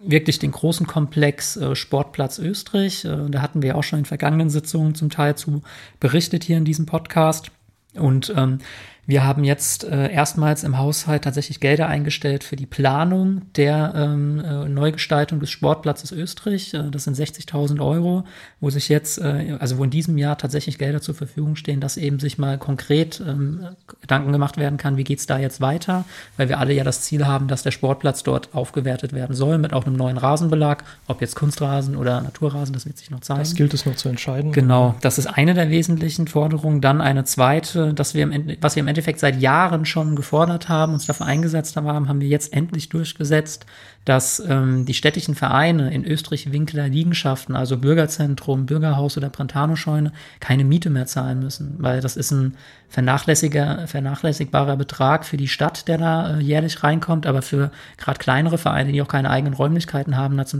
wirklich 0.02 0.38
den 0.38 0.52
großen 0.52 0.86
Komplex 0.86 1.56
äh, 1.56 1.74
Sportplatz 1.74 2.38
Österreich. 2.38 3.04
Äh, 3.04 3.28
da 3.28 3.42
hatten 3.42 3.62
wir 3.62 3.76
auch 3.76 3.82
schon 3.82 4.00
in 4.00 4.04
vergangenen 4.04 4.50
Sitzungen 4.50 4.94
zum 4.94 5.10
Teil 5.10 5.36
zu 5.36 5.62
berichtet 6.00 6.44
hier 6.44 6.58
in 6.58 6.64
diesem 6.64 6.86
Podcast. 6.86 7.50
Und 7.94 8.32
ähm, 8.36 8.58
wir 9.06 9.24
haben 9.24 9.44
jetzt 9.44 9.84
äh, 9.84 10.10
erstmals 10.10 10.64
im 10.64 10.78
Haushalt 10.78 11.22
tatsächlich 11.22 11.60
Gelder 11.60 11.86
eingestellt 11.86 12.42
für 12.42 12.56
die 12.56 12.66
Planung 12.66 13.42
der 13.54 13.92
ähm, 13.94 14.40
äh, 14.40 14.68
Neugestaltung 14.68 15.38
des 15.38 15.50
Sportplatzes 15.50 16.10
Österreich. 16.10 16.74
Äh, 16.74 16.90
das 16.90 17.04
sind 17.04 17.16
60.000 17.16 17.80
Euro, 17.80 18.24
wo 18.60 18.68
sich 18.68 18.88
jetzt, 18.88 19.18
äh, 19.18 19.56
also 19.60 19.78
wo 19.78 19.84
in 19.84 19.90
diesem 19.90 20.18
Jahr 20.18 20.36
tatsächlich 20.36 20.78
Gelder 20.78 21.00
zur 21.00 21.14
Verfügung 21.14 21.54
stehen, 21.54 21.80
dass 21.80 21.96
eben 21.96 22.18
sich 22.18 22.36
mal 22.36 22.58
konkret 22.58 23.22
ähm, 23.24 23.68
Gedanken 24.00 24.32
gemacht 24.32 24.56
werden 24.56 24.76
kann, 24.76 24.96
wie 24.96 25.04
geht's 25.04 25.26
da 25.26 25.38
jetzt 25.38 25.60
weiter, 25.60 26.04
weil 26.36 26.48
wir 26.48 26.58
alle 26.58 26.72
ja 26.72 26.82
das 26.82 27.02
Ziel 27.02 27.26
haben, 27.26 27.46
dass 27.46 27.62
der 27.62 27.70
Sportplatz 27.70 28.24
dort 28.24 28.54
aufgewertet 28.54 29.12
werden 29.12 29.36
soll 29.36 29.58
mit 29.58 29.72
auch 29.72 29.86
einem 29.86 29.94
neuen 29.94 30.18
Rasenbelag, 30.18 30.82
ob 31.06 31.20
jetzt 31.20 31.36
Kunstrasen 31.36 31.96
oder 31.96 32.22
Naturrasen, 32.22 32.72
das 32.72 32.86
wird 32.86 32.98
sich 32.98 33.10
noch 33.10 33.20
zeigen. 33.20 33.38
Das 33.40 33.54
gilt 33.54 33.72
es 33.72 33.86
noch 33.86 33.94
zu 33.94 34.08
entscheiden. 34.08 34.50
Genau, 34.50 34.96
das 35.00 35.18
ist 35.18 35.26
eine 35.26 35.54
der 35.54 35.70
wesentlichen 35.70 36.26
Forderungen. 36.26 36.80
Dann 36.80 37.00
eine 37.00 37.22
zweite, 37.22 37.94
dass 37.94 38.14
wir 38.14 38.24
im 38.24 38.32
Ende, 38.32 38.56
was 38.60 38.74
wir 38.74 38.80
im 38.80 38.88
Endeffekt 38.88 38.95
seit 39.20 39.40
Jahren 39.40 39.84
schon 39.84 40.16
gefordert 40.16 40.68
haben, 40.68 40.92
uns 40.92 41.06
dafür 41.06 41.26
eingesetzt 41.26 41.76
haben, 41.76 42.08
haben 42.08 42.20
wir 42.20 42.28
jetzt 42.28 42.52
endlich 42.52 42.88
durchgesetzt, 42.88 43.66
dass 44.06 44.40
ähm, 44.48 44.86
die 44.86 44.94
städtischen 44.94 45.34
Vereine 45.34 45.92
in 45.92 46.04
Österreich-Winkler 46.04 46.88
Liegenschaften, 46.88 47.56
also 47.56 47.76
Bürgerzentrum, 47.76 48.64
Bürgerhaus 48.64 49.16
oder 49.16 49.28
Brentano-Scheune, 49.28 50.12
keine 50.38 50.64
Miete 50.64 50.90
mehr 50.90 51.06
zahlen 51.06 51.40
müssen, 51.40 51.74
weil 51.78 52.00
das 52.00 52.16
ist 52.16 52.30
ein 52.30 52.54
vernachlässiger, 52.88 53.88
vernachlässigbarer 53.88 54.76
Betrag 54.76 55.24
für 55.24 55.36
die 55.36 55.48
Stadt, 55.48 55.88
der 55.88 55.98
da 55.98 56.36
äh, 56.36 56.40
jährlich 56.40 56.84
reinkommt, 56.84 57.26
aber 57.26 57.42
für 57.42 57.72
gerade 57.98 58.20
kleinere 58.20 58.58
Vereine, 58.58 58.92
die 58.92 59.02
auch 59.02 59.08
keine 59.08 59.28
eigenen 59.28 59.54
Räumlichkeiten 59.54 60.16
haben, 60.16 60.38
hat 60.38 60.54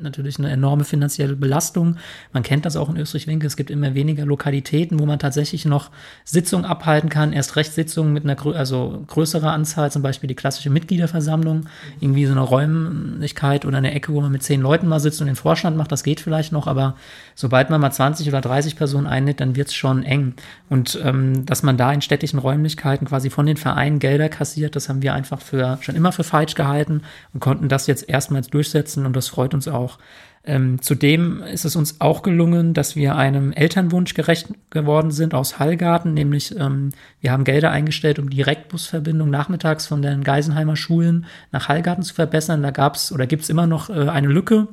natürlich 0.00 0.38
eine 0.38 0.48
enorme 0.48 0.84
finanzielle 0.84 1.36
Belastung. 1.36 1.96
Man 2.32 2.42
kennt 2.42 2.64
das 2.64 2.76
auch 2.76 2.88
in 2.88 2.96
Österreich-Winkel, 2.96 3.46
es 3.46 3.58
gibt 3.58 3.70
immer 3.70 3.94
weniger 3.94 4.24
Lokalitäten, 4.24 4.98
wo 4.98 5.04
man 5.04 5.18
tatsächlich 5.18 5.66
noch 5.66 5.90
Sitzungen 6.24 6.64
abhalten 6.64 7.10
kann, 7.10 7.34
erst 7.34 7.56
recht 7.56 7.74
Sitzungen 7.74 8.14
mit 8.14 8.24
einer 8.24 8.40
also 8.56 9.04
größerer 9.06 9.52
Anzahl, 9.52 9.92
zum 9.92 10.00
Beispiel 10.00 10.28
die 10.28 10.34
klassische 10.34 10.70
Mitgliederversammlung, 10.70 11.66
irgendwie 12.00 12.24
so 12.24 12.32
eine 12.32 12.40
Räumlichkeit 12.40 12.69
Räumlichkeit 12.70 13.64
oder 13.64 13.78
eine 13.78 13.92
Ecke, 13.92 14.12
wo 14.12 14.20
man 14.20 14.32
mit 14.32 14.42
zehn 14.42 14.60
Leuten 14.60 14.88
mal 14.88 15.00
sitzt 15.00 15.20
und 15.20 15.26
den 15.26 15.36
Vorstand 15.36 15.76
macht, 15.76 15.92
das 15.92 16.02
geht 16.02 16.20
vielleicht 16.20 16.52
noch, 16.52 16.66
aber 16.66 16.96
sobald 17.34 17.70
man 17.70 17.80
mal 17.80 17.90
20 17.90 18.28
oder 18.28 18.40
30 18.40 18.76
Personen 18.76 19.06
einnimmt, 19.06 19.40
dann 19.40 19.56
wird 19.56 19.68
es 19.68 19.74
schon 19.74 20.02
eng. 20.02 20.34
Und 20.68 20.98
ähm, 21.04 21.44
dass 21.46 21.62
man 21.62 21.76
da 21.76 21.92
in 21.92 22.02
städtischen 22.02 22.38
Räumlichkeiten 22.38 23.06
quasi 23.06 23.30
von 23.30 23.46
den 23.46 23.56
Vereinen 23.56 23.98
Gelder 23.98 24.28
kassiert, 24.28 24.76
das 24.76 24.88
haben 24.88 25.02
wir 25.02 25.14
einfach 25.14 25.40
für 25.40 25.78
schon 25.80 25.96
immer 25.96 26.12
für 26.12 26.24
falsch 26.24 26.54
gehalten 26.54 27.02
und 27.32 27.40
konnten 27.40 27.68
das 27.68 27.86
jetzt 27.86 28.08
erstmals 28.08 28.48
durchsetzen 28.48 29.06
und 29.06 29.14
das 29.14 29.28
freut 29.28 29.54
uns 29.54 29.68
auch. 29.68 29.98
Ähm, 30.42 30.80
zudem 30.80 31.42
ist 31.42 31.66
es 31.66 31.76
uns 31.76 32.00
auch 32.00 32.22
gelungen, 32.22 32.72
dass 32.72 32.96
wir 32.96 33.14
einem 33.14 33.52
Elternwunsch 33.52 34.14
gerecht 34.14 34.48
geworden 34.70 35.10
sind 35.10 35.34
aus 35.34 35.58
Hallgarten, 35.58 36.14
nämlich 36.14 36.56
ähm, 36.58 36.92
wir 37.20 37.32
haben 37.32 37.44
Gelder 37.44 37.70
eingestellt, 37.70 38.18
um 38.18 38.30
Direktbusverbindung 38.30 39.28
nachmittags 39.28 39.86
von 39.86 40.00
den 40.00 40.24
Geisenheimer 40.24 40.76
Schulen 40.76 41.26
nach 41.52 41.68
Hallgarten 41.68 42.02
zu 42.02 42.14
verbessern. 42.14 42.62
Da 42.62 42.70
gab 42.70 42.94
es 42.94 43.12
oder 43.12 43.26
gibt 43.26 43.42
es 43.42 43.50
immer 43.50 43.66
noch 43.66 43.90
äh, 43.90 44.08
eine 44.08 44.28
Lücke. 44.28 44.68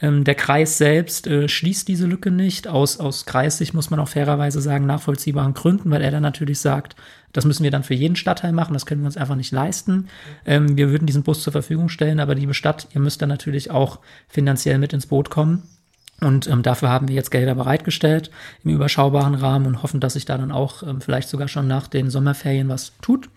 Ähm, 0.00 0.24
der 0.24 0.34
Kreis 0.34 0.78
selbst 0.78 1.26
äh, 1.26 1.48
schließt 1.48 1.88
diese 1.88 2.06
Lücke 2.06 2.30
nicht. 2.30 2.68
Aus, 2.68 3.00
aus 3.00 3.26
Kreissicht 3.26 3.74
muss 3.74 3.90
man 3.90 3.98
auch 4.00 4.08
fairerweise 4.08 4.60
sagen, 4.60 4.86
nachvollziehbaren 4.86 5.54
Gründen, 5.54 5.90
weil 5.90 6.02
er 6.02 6.10
dann 6.10 6.22
natürlich 6.22 6.60
sagt, 6.60 6.94
das 7.32 7.44
müssen 7.44 7.64
wir 7.64 7.70
dann 7.70 7.82
für 7.82 7.94
jeden 7.94 8.16
Stadtteil 8.16 8.52
machen, 8.52 8.72
das 8.72 8.86
können 8.86 9.02
wir 9.02 9.06
uns 9.06 9.16
einfach 9.16 9.34
nicht 9.34 9.52
leisten. 9.52 10.08
Ähm, 10.46 10.76
wir 10.76 10.90
würden 10.90 11.06
diesen 11.06 11.24
Bus 11.24 11.42
zur 11.42 11.52
Verfügung 11.52 11.88
stellen, 11.88 12.20
aber 12.20 12.34
liebe 12.34 12.54
Stadt, 12.54 12.88
ihr 12.94 13.00
müsst 13.00 13.20
dann 13.20 13.28
natürlich 13.28 13.70
auch 13.70 13.98
finanziell 14.28 14.78
mit 14.78 14.92
ins 14.92 15.06
Boot 15.06 15.30
kommen. 15.30 15.64
Und 16.20 16.48
ähm, 16.48 16.62
dafür 16.62 16.88
haben 16.88 17.08
wir 17.08 17.14
jetzt 17.14 17.30
Gelder 17.30 17.54
bereitgestellt 17.54 18.30
im 18.64 18.72
überschaubaren 18.72 19.34
Rahmen 19.34 19.66
und 19.66 19.82
hoffen, 19.82 20.00
dass 20.00 20.14
sich 20.14 20.24
da 20.24 20.36
dann 20.36 20.50
auch 20.50 20.82
ähm, 20.82 21.00
vielleicht 21.00 21.28
sogar 21.28 21.48
schon 21.48 21.68
nach 21.68 21.86
den 21.86 22.10
Sommerferien 22.10 22.68
was 22.68 22.92
tut. 23.00 23.28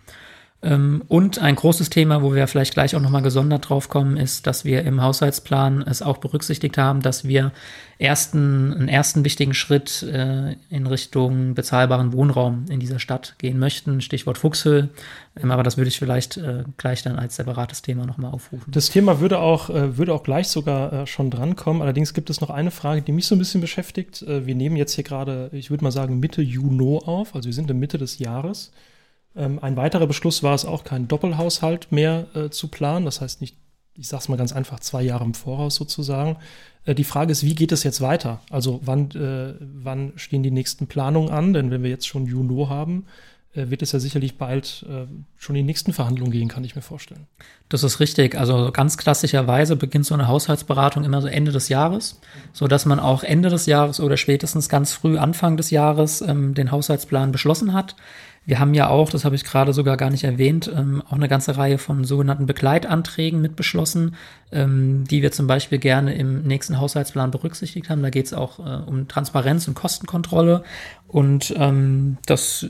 Ähm, 0.62 1.02
und 1.08 1.40
ein 1.40 1.56
großes 1.56 1.90
Thema, 1.90 2.22
wo 2.22 2.34
wir 2.34 2.46
vielleicht 2.46 2.74
gleich 2.74 2.94
auch 2.94 3.00
nochmal 3.00 3.22
gesondert 3.22 3.68
drauf 3.68 3.88
kommen, 3.88 4.16
ist, 4.16 4.46
dass 4.46 4.64
wir 4.64 4.84
im 4.84 5.02
Haushaltsplan 5.02 5.82
es 5.82 6.02
auch 6.02 6.18
berücksichtigt 6.18 6.78
haben, 6.78 7.02
dass 7.02 7.26
wir 7.26 7.50
ersten, 7.98 8.72
einen 8.72 8.88
ersten 8.88 9.24
wichtigen 9.24 9.54
Schritt 9.54 10.04
äh, 10.04 10.56
in 10.70 10.86
Richtung 10.86 11.54
bezahlbaren 11.54 12.12
Wohnraum 12.12 12.66
in 12.68 12.78
dieser 12.78 13.00
Stadt 13.00 13.34
gehen 13.38 13.58
möchten. 13.58 14.00
Stichwort 14.00 14.38
Fuchshöhl. 14.38 14.90
Ähm, 15.40 15.50
aber 15.50 15.64
das 15.64 15.78
würde 15.78 15.88
ich 15.88 15.98
vielleicht 15.98 16.36
äh, 16.36 16.62
gleich 16.76 17.02
dann 17.02 17.18
als 17.18 17.36
separates 17.36 17.82
Thema 17.82 18.06
nochmal 18.06 18.30
aufrufen. 18.30 18.70
Das 18.70 18.88
Thema 18.88 19.18
würde 19.18 19.40
auch, 19.40 19.68
äh, 19.68 19.98
würde 19.98 20.14
auch 20.14 20.22
gleich 20.22 20.46
sogar 20.46 21.08
schon 21.08 21.30
drankommen. 21.30 21.82
Allerdings 21.82 22.14
gibt 22.14 22.30
es 22.30 22.40
noch 22.40 22.50
eine 22.50 22.70
Frage, 22.70 23.02
die 23.02 23.12
mich 23.12 23.26
so 23.26 23.34
ein 23.34 23.38
bisschen 23.38 23.60
beschäftigt. 23.60 24.24
wir 24.26 24.54
nehmen 24.54 24.76
jetzt 24.76 24.94
hier 24.94 25.04
gerade, 25.04 25.50
ich 25.52 25.70
würde 25.70 25.84
mal 25.84 25.90
sagen, 25.90 26.20
Mitte 26.20 26.42
Juni 26.42 27.00
auf. 27.04 27.34
Also 27.34 27.46
wir 27.46 27.54
sind 27.54 27.70
in 27.70 27.78
Mitte 27.78 27.98
des 27.98 28.18
Jahres. 28.18 28.72
Ähm, 29.34 29.58
ein 29.60 29.76
weiterer 29.76 30.06
Beschluss 30.06 30.42
war 30.42 30.54
es 30.54 30.64
auch, 30.64 30.84
keinen 30.84 31.08
Doppelhaushalt 31.08 31.90
mehr 31.90 32.26
äh, 32.34 32.50
zu 32.50 32.68
planen. 32.68 33.04
Das 33.04 33.20
heißt 33.20 33.40
nicht, 33.40 33.56
ich 33.94 34.08
sage 34.08 34.22
es 34.22 34.28
mal 34.28 34.36
ganz 34.36 34.52
einfach, 34.52 34.80
zwei 34.80 35.02
Jahre 35.02 35.24
im 35.24 35.34
Voraus 35.34 35.74
sozusagen. 35.74 36.36
Äh, 36.84 36.94
die 36.94 37.04
Frage 37.04 37.32
ist, 37.32 37.44
wie 37.44 37.54
geht 37.54 37.72
es 37.72 37.82
jetzt 37.82 38.00
weiter? 38.00 38.40
Also 38.50 38.80
wann, 38.84 39.10
äh, 39.12 39.54
wann 39.60 40.12
stehen 40.16 40.42
die 40.42 40.50
nächsten 40.50 40.86
Planungen 40.86 41.30
an? 41.30 41.52
Denn 41.52 41.70
wenn 41.70 41.82
wir 41.82 41.90
jetzt 41.90 42.06
schon 42.06 42.26
Juni 42.26 42.66
haben, 42.66 43.06
äh, 43.54 43.68
wird 43.68 43.82
es 43.82 43.92
ja 43.92 43.98
sicherlich 43.98 44.38
bald 44.38 44.86
äh, 44.88 45.06
schon 45.36 45.56
in 45.56 45.62
die 45.62 45.66
nächsten 45.66 45.92
Verhandlungen 45.92 46.32
gehen, 46.32 46.48
kann 46.48 46.64
ich 46.64 46.74
mir 46.74 46.82
vorstellen. 46.82 47.26
Das 47.68 47.82
ist 47.82 48.00
richtig. 48.00 48.34
Also 48.34 48.70
ganz 48.72 48.96
klassischerweise 48.96 49.76
beginnt 49.76 50.06
so 50.06 50.14
eine 50.14 50.26
Haushaltsberatung 50.26 51.04
immer 51.04 51.20
so 51.20 51.28
Ende 51.28 51.52
des 51.52 51.68
Jahres, 51.68 52.20
so 52.52 52.66
dass 52.66 52.86
man 52.86 52.98
auch 52.98 53.22
Ende 53.22 53.50
des 53.50 53.66
Jahres 53.66 54.00
oder 54.00 54.16
spätestens 54.16 54.68
ganz 54.68 54.92
früh 54.92 55.18
Anfang 55.18 55.56
des 55.58 55.70
Jahres 55.70 56.22
ähm, 56.22 56.54
den 56.54 56.70
Haushaltsplan 56.70 57.30
beschlossen 57.32 57.74
hat. 57.74 57.94
Wir 58.44 58.58
haben 58.58 58.74
ja 58.74 58.88
auch, 58.88 59.10
das 59.10 59.24
habe 59.24 59.36
ich 59.36 59.44
gerade 59.44 59.72
sogar 59.72 59.96
gar 59.96 60.10
nicht 60.10 60.24
erwähnt, 60.24 60.70
ähm, 60.74 61.02
auch 61.06 61.12
eine 61.12 61.28
ganze 61.28 61.56
Reihe 61.56 61.78
von 61.78 62.04
sogenannten 62.04 62.46
Begleitanträgen 62.46 63.40
mit 63.40 63.54
beschlossen, 63.54 64.16
ähm, 64.52 65.04
die 65.08 65.22
wir 65.22 65.32
zum 65.32 65.46
Beispiel 65.46 65.78
gerne 65.78 66.14
im 66.14 66.42
nächsten 66.42 66.78
Haushaltsplan 66.78 67.30
berücksichtigt 67.30 67.88
haben. 67.88 68.02
Da 68.02 68.10
geht 68.10 68.26
es 68.26 68.34
auch 68.34 68.58
äh, 68.58 68.82
um 68.84 69.08
Transparenz 69.08 69.66
und 69.66 69.74
Kostenkontrolle. 69.74 70.62
Und 71.08 71.54
ähm, 71.58 72.16
das 72.24 72.66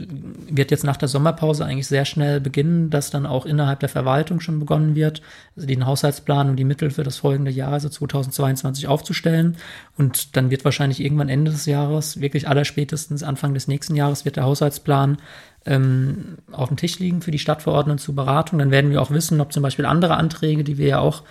wird 0.49 0.73
jetzt 0.73 0.83
nach 0.83 0.97
der 0.97 1.09
Sommerpause 1.09 1.65
eigentlich 1.65 1.87
sehr 1.87 2.05
schnell 2.05 2.41
beginnen, 2.41 2.91
dass 2.91 3.11
dann 3.11 3.25
auch 3.25 3.47
innerhalb 3.47 3.79
der 3.81 3.89
Verwaltung 3.89 4.41
schon 4.41 4.59
begonnen 4.59 4.97
wird, 4.97 5.23
also 5.55 5.69
den 5.69 5.87
Haushaltsplan 5.87 6.51
und 6.51 6.57
die 6.57 6.65
Mittel 6.65 6.91
für 6.91 7.05
das 7.05 7.19
folgende 7.19 7.53
Jahr, 7.53 7.73
also 7.73 7.89
2022, 7.89 8.89
aufzustellen. 8.89 9.57
Und 9.97 10.37
dann 10.37 10.51
wird 10.51 10.65
wahrscheinlich 10.65 11.01
irgendwann 11.01 11.29
Ende 11.29 11.53
des 11.53 11.67
Jahres, 11.67 12.21
wirklich 12.21 12.49
allerspätestens 12.49 13.23
Anfang 13.23 13.55
des 13.55 13.69
nächsten 13.69 13.95
Jahres, 13.95 14.25
wird 14.25 14.37
der 14.37 14.45
Haushaltsplan 14.45 15.19
ähm, 15.65 16.39
auf 16.51 16.69
dem 16.69 16.77
Tisch 16.77 16.99
liegen 16.99 17.23
für 17.23 17.31
die 17.31 17.39
Stadtverordneten 17.39 17.99
zur 17.99 18.17
Beratung. 18.17 18.59
Dann 18.59 18.71
werden 18.71 18.91
wir 18.91 19.01
auch 19.01 19.11
wissen, 19.11 19.41
ob 19.41 19.53
zum 19.53 19.63
Beispiel 19.63 19.87
andere 19.87 20.17
Anträge, 20.17 20.65
die 20.65 20.79
wir 20.79 20.89
ja 20.89 20.99
auch 20.99 21.23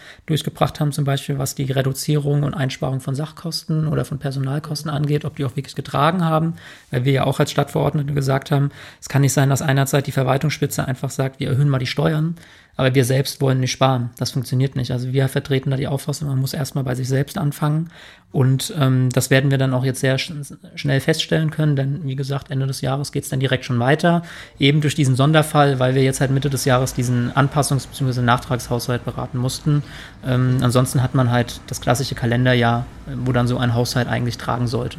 durchgebracht 0.41 0.79
haben, 0.79 0.91
zum 0.91 1.05
Beispiel 1.05 1.37
was 1.37 1.55
die 1.55 1.71
Reduzierung 1.71 2.43
und 2.43 2.53
Einsparung 2.53 2.99
von 2.99 3.15
Sachkosten 3.15 3.87
oder 3.87 4.05
von 4.05 4.19
Personalkosten 4.19 4.89
angeht, 4.89 5.25
ob 5.25 5.35
die 5.35 5.45
auch 5.45 5.55
wirklich 5.55 5.75
getragen 5.75 6.25
haben, 6.25 6.55
weil 6.89 7.05
wir 7.05 7.13
ja 7.13 7.23
auch 7.25 7.39
als 7.39 7.51
Stadtverordnete 7.51 8.13
gesagt 8.13 8.51
haben, 8.51 8.71
es 8.99 9.09
kann 9.09 9.21
nicht 9.21 9.33
sein, 9.33 9.49
dass 9.49 9.61
einerseits 9.61 10.05
die 10.05 10.11
Verwaltungsspitze 10.11 10.87
einfach 10.87 11.09
sagt, 11.09 11.39
wir 11.39 11.49
erhöhen 11.49 11.69
mal 11.69 11.79
die 11.79 11.87
Steuern, 11.87 12.35
aber 12.81 12.95
wir 12.95 13.05
selbst 13.05 13.41
wollen 13.41 13.59
nicht 13.59 13.71
sparen. 13.71 14.09
Das 14.17 14.31
funktioniert 14.31 14.75
nicht. 14.75 14.89
Also 14.89 15.13
wir 15.13 15.27
vertreten 15.27 15.69
da 15.69 15.77
die 15.77 15.87
Auffassung, 15.87 16.27
man 16.27 16.39
muss 16.39 16.55
erstmal 16.55 16.83
bei 16.83 16.95
sich 16.95 17.07
selbst 17.07 17.37
anfangen. 17.37 17.91
Und 18.31 18.73
ähm, 18.75 19.09
das 19.13 19.29
werden 19.29 19.51
wir 19.51 19.59
dann 19.59 19.75
auch 19.75 19.85
jetzt 19.85 19.99
sehr 19.99 20.17
sch 20.17 20.33
schnell 20.73 20.99
feststellen 20.99 21.51
können, 21.51 21.75
denn 21.75 21.99
wie 22.05 22.15
gesagt, 22.15 22.49
Ende 22.49 22.65
des 22.65 22.81
Jahres 22.81 23.11
geht 23.11 23.23
es 23.23 23.29
dann 23.29 23.39
direkt 23.39 23.65
schon 23.65 23.77
weiter. 23.77 24.23
Eben 24.57 24.81
durch 24.81 24.95
diesen 24.95 25.15
Sonderfall, 25.15 25.77
weil 25.77 25.93
wir 25.93 26.01
jetzt 26.01 26.21
halt 26.21 26.31
Mitte 26.31 26.49
des 26.49 26.65
Jahres 26.65 26.95
diesen 26.95 27.31
Anpassungs- 27.33 27.87
bzw. 27.87 28.21
Nachtragshaushalt 28.21 29.05
beraten 29.05 29.37
mussten. 29.37 29.83
Ähm, 30.25 30.57
ansonsten 30.63 31.03
hat 31.03 31.13
man 31.13 31.29
halt 31.29 31.61
das 31.67 31.81
klassische 31.81 32.15
Kalenderjahr, 32.15 32.87
wo 33.25 33.31
dann 33.31 33.45
so 33.45 33.59
ein 33.59 33.75
Haushalt 33.75 34.07
eigentlich 34.07 34.39
tragen 34.39 34.65
sollte. 34.65 34.97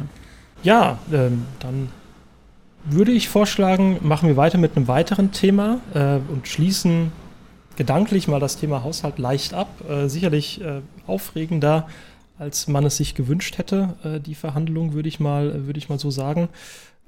Ja, 0.63 0.99
ähm, 1.11 1.43
dann 1.59 1.89
würde 2.85 3.11
ich 3.11 3.27
vorschlagen, 3.27 3.97
machen 4.01 4.29
wir 4.29 4.37
weiter 4.37 4.57
mit 4.57 4.77
einem 4.77 4.87
weiteren 4.87 5.33
Thema 5.33 5.79
äh, 5.93 6.19
und 6.31 6.47
schließen 6.47 7.11
gedanklich 7.75 8.27
mal 8.27 8.39
das 8.39 8.57
Thema 8.57 8.83
Haushalt 8.83 9.19
leicht 9.19 9.53
ab. 9.53 9.69
Äh, 9.89 10.07
sicherlich 10.07 10.61
äh, 10.61 10.81
aufregender, 11.07 11.87
als 12.37 12.67
man 12.67 12.85
es 12.85 12.97
sich 12.97 13.15
gewünscht 13.15 13.57
hätte, 13.57 13.95
äh, 14.03 14.19
die 14.19 14.35
Verhandlung, 14.35 14.93
würde 14.93 15.09
ich 15.09 15.19
mal, 15.19 15.65
würde 15.65 15.77
ich 15.79 15.89
mal 15.89 15.99
so 15.99 16.11
sagen. 16.11 16.49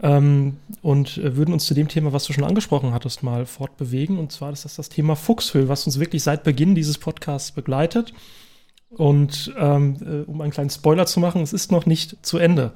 Ähm, 0.02 0.58
und 0.82 1.18
äh, 1.18 1.38
würden 1.38 1.54
uns 1.54 1.66
zu 1.66 1.74
dem 1.74 1.88
Thema, 1.88 2.12
was 2.12 2.26
du 2.26 2.34
schon 2.34 2.44
angesprochen 2.44 2.94
hattest, 2.94 3.24
mal 3.24 3.46
fortbewegen. 3.46 4.18
Und 4.18 4.32
zwar 4.32 4.52
ist 4.52 4.66
das 4.66 4.76
das 4.76 4.90
Thema 4.90 5.16
Fuchshöhl, 5.16 5.70
was 5.70 5.86
uns 5.86 6.00
wirklich 6.00 6.24
seit 6.24 6.44
Beginn 6.44 6.76
dieses 6.76 6.98
Podcasts 6.98 7.52
begleitet. 7.52 8.14
Und 8.90 9.54
ähm, 9.58 9.98
äh, 10.02 10.30
um 10.30 10.42
einen 10.42 10.52
kleinen 10.52 10.70
Spoiler 10.70 11.06
zu 11.06 11.20
machen, 11.20 11.42
es 11.42 11.54
ist 11.54 11.72
noch 11.72 11.86
nicht 11.86 12.26
zu 12.26 12.38
Ende. 12.38 12.74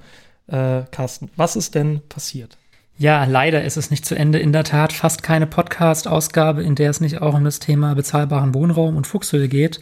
Äh, 0.47 0.83
Carsten, 0.91 1.29
was 1.35 1.55
ist 1.55 1.75
denn 1.75 2.01
passiert? 2.09 2.57
Ja, 2.99 3.23
leider 3.23 3.63
ist 3.63 3.77
es 3.77 3.91
nicht 3.91 4.05
zu 4.05 4.13
Ende. 4.13 4.39
In 4.39 4.51
der 4.51 4.65
Tat 4.65 4.91
fast 4.91 5.23
keine 5.23 5.47
Podcast-Ausgabe, 5.47 6.63
in 6.63 6.75
der 6.75 6.89
es 6.89 6.99
nicht 6.99 7.21
auch 7.21 7.33
um 7.33 7.45
das 7.45 7.59
Thema 7.59 7.95
bezahlbaren 7.95 8.53
Wohnraum 8.53 8.97
und 8.97 9.07
Fuchshöhe 9.07 9.47
geht. 9.47 9.79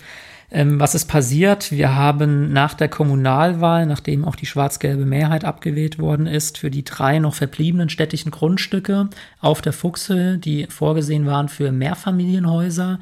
Ähm, 0.51 0.79
was 0.79 0.93
ist 0.93 1.05
passiert? 1.05 1.71
Wir 1.71 1.95
haben 1.95 2.53
nach 2.53 2.75
der 2.75 2.89
Kommunalwahl, 2.89 3.87
nachdem 3.87 4.23
auch 4.23 4.35
die 4.35 4.45
schwarz-gelbe 4.45 5.03
Mehrheit 5.03 5.45
abgewählt 5.45 5.97
worden 5.97 6.27
ist, 6.27 6.59
für 6.59 6.69
die 6.69 6.83
drei 6.83 7.17
noch 7.17 7.33
verbliebenen 7.33 7.89
städtischen 7.89 8.29
Grundstücke 8.29 9.09
auf 9.41 9.63
der 9.63 9.73
Fuchshöhe, 9.73 10.37
die 10.37 10.67
vorgesehen 10.67 11.25
waren 11.25 11.49
für 11.49 11.71
Mehrfamilienhäuser, 11.71 12.99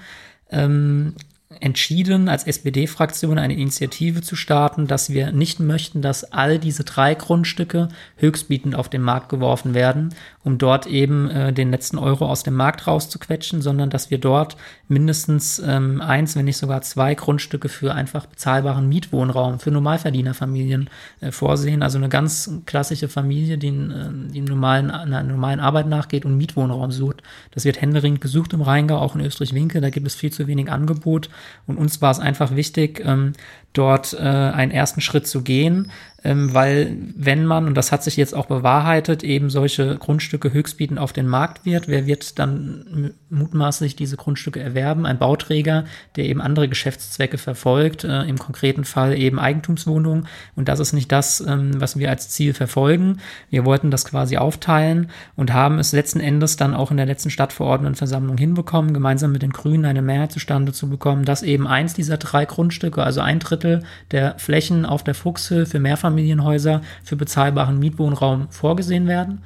ähm, 0.50 1.15
entschieden, 1.60 2.30
als 2.30 2.46
SPD-Fraktion 2.46 3.38
eine 3.38 3.56
Initiative 3.56 4.22
zu 4.22 4.36
starten, 4.36 4.88
dass 4.88 5.10
wir 5.10 5.32
nicht 5.32 5.60
möchten, 5.60 6.02
dass 6.02 6.32
all 6.32 6.60
diese 6.60 6.84
drei 6.84 7.16
Grundstücke 7.16 7.90
höchstbietend 8.18 8.76
auf 8.76 8.90
den 8.90 9.02
Markt 9.02 9.30
geworfen 9.30 9.74
werden, 9.74 10.14
um 10.44 10.58
dort 10.58 10.86
eben 10.88 11.30
äh, 11.30 11.54
den 11.54 11.72
letzten 11.72 11.98
Euro 11.98 12.26
aus 12.26 12.44
dem 12.44 12.56
Markt 12.56 12.88
rauszuquetschen, 12.88 13.62
sondern 13.62 13.90
dass 13.90 14.12
wir 14.12 14.18
dort 14.18 14.58
mindestens 14.88 15.60
ähm, 15.60 16.02
eins, 16.02 16.36
wenn 16.36 16.46
nicht 16.46 16.58
sogar 16.58 16.82
zwei 16.82 17.16
Grundstücke 17.16 17.70
für 17.70 17.94
einfach 17.94 18.26
bezahlbaren 18.28 18.88
Mietwohnraum 18.88 19.60
für 19.60 19.72
Normalverdienerfamilien 19.72 20.90
äh, 21.22 21.32
vorsehen. 21.32 21.82
Also 21.82 21.98
eine 21.98 22.10
ganz 22.10 22.52
klassische 22.66 23.10
Familie, 23.10 23.58
die, 23.58 23.70
äh, 23.70 24.10
die 24.30 24.42
einer 24.42 25.24
normalen 25.24 25.60
Arbeit 25.60 25.88
nachgeht 25.88 26.26
und 26.26 26.38
Mietwohnraum 26.38 26.92
sucht. 26.92 27.24
Das 27.52 27.66
wird 27.66 27.82
händeringend 27.82 28.22
gesucht 28.22 28.54
im 28.54 28.62
Rheingau, 28.62 28.98
auch 28.98 29.16
in 29.16 29.22
Österreich-Winkel. 29.22 29.82
Da 29.82 29.90
gibt 29.90 30.08
es 30.08 30.16
viel 30.16 30.32
zu 30.32 30.48
wenig 30.48 30.72
Angebot. 30.72 31.30
Und 31.68 31.78
uns 31.78 32.02
war 32.02 32.12
es 32.12 32.20
einfach 32.20 32.56
wichtig, 32.56 33.02
ähm, 33.06 33.34
dort 33.74 34.14
äh, 34.14 34.18
einen 34.20 34.72
ersten 34.72 35.02
Schritt 35.02 35.28
zu 35.28 35.42
gehen, 35.42 35.92
weil 36.25 36.98
wenn 37.15 37.46
man, 37.46 37.67
und 37.67 37.75
das 37.75 37.91
hat 37.91 38.03
sich 38.03 38.17
jetzt 38.17 38.34
auch 38.34 38.48
bewahrheitet, 38.48 39.24
eben 39.24 39.51
solche 39.51 39.98
Grundstücke 39.98 40.51
höchstbietend 40.51 41.00
auf 41.00 41.13
den 41.13 41.27
Markt 41.27 41.65
wird, 41.65 41.88
wer 41.88 42.08
wird 42.08 42.39
dann 42.39 43.12
mutmaßlich 43.29 43.96
diese 43.96 44.17
Grundstücke 44.17 44.60
erwerben? 44.60 45.05
Ein 45.05 45.20
Bauträger, 45.20 45.86
der 46.15 46.25
eben 46.25 46.41
andere 46.41 46.67
Geschäftszwecke 46.67 47.38
verfolgt, 47.38 48.03
äh, 48.03 48.24
im 48.24 48.39
konkreten 48.39 48.86
Fall 48.86 49.17
eben 49.17 49.39
Eigentumswohnungen. 49.39 50.27
Und 50.55 50.67
das 50.67 50.79
ist 50.79 50.94
nicht 50.94 51.12
das, 51.12 51.41
ähm, 51.41 51.79
was 51.79 51.98
wir 51.98 52.10
als 52.10 52.29
Ziel 52.29 52.53
verfolgen. 52.53 53.20
Wir 53.51 53.63
wollten 53.63 53.91
das 53.91 54.05
quasi 54.05 54.38
aufteilen 54.38 55.12
und 55.36 55.53
haben 55.53 55.77
es 55.77 55.91
letzten 55.91 56.20
Endes 56.20 56.58
dann 56.58 56.74
auch 56.74 56.89
in 56.89 56.98
der 56.98 57.05
letzten 57.05 57.29
Stadtverordnetenversammlung 57.29 58.38
hinbekommen, 58.38 58.94
gemeinsam 58.94 59.32
mit 59.32 59.44
den 59.44 59.53
Grünen 59.53 59.86
eine 59.86 60.01
Mehrheit 60.01 60.32
zustande 60.32 60.74
zu 60.74 60.89
bekommen, 60.89 61.25
dass 61.25 61.44
eben 61.44 61.67
eins 61.67 61.94
dieser 61.94 62.17
drei 62.17 62.46
Grundstücke, 62.46 63.03
also 63.03 63.22
ein 63.22 63.39
Drittel 63.39 63.84
der 64.10 64.39
Flächen 64.39 64.86
auf 64.86 65.03
der 65.03 65.13
Fuchshöhe 65.13 65.67
für 65.67 65.79
Mehrfamilien 65.79 66.14
Mehrfamilienhäuser 66.15 66.81
für 67.03 67.15
bezahlbaren 67.15 67.79
Mietwohnraum 67.79 68.48
vorgesehen 68.50 69.07
werden. 69.07 69.41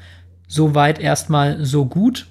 Soweit 0.47 0.99
erstmal 0.99 1.63
so 1.65 1.85
gut. 1.85 2.27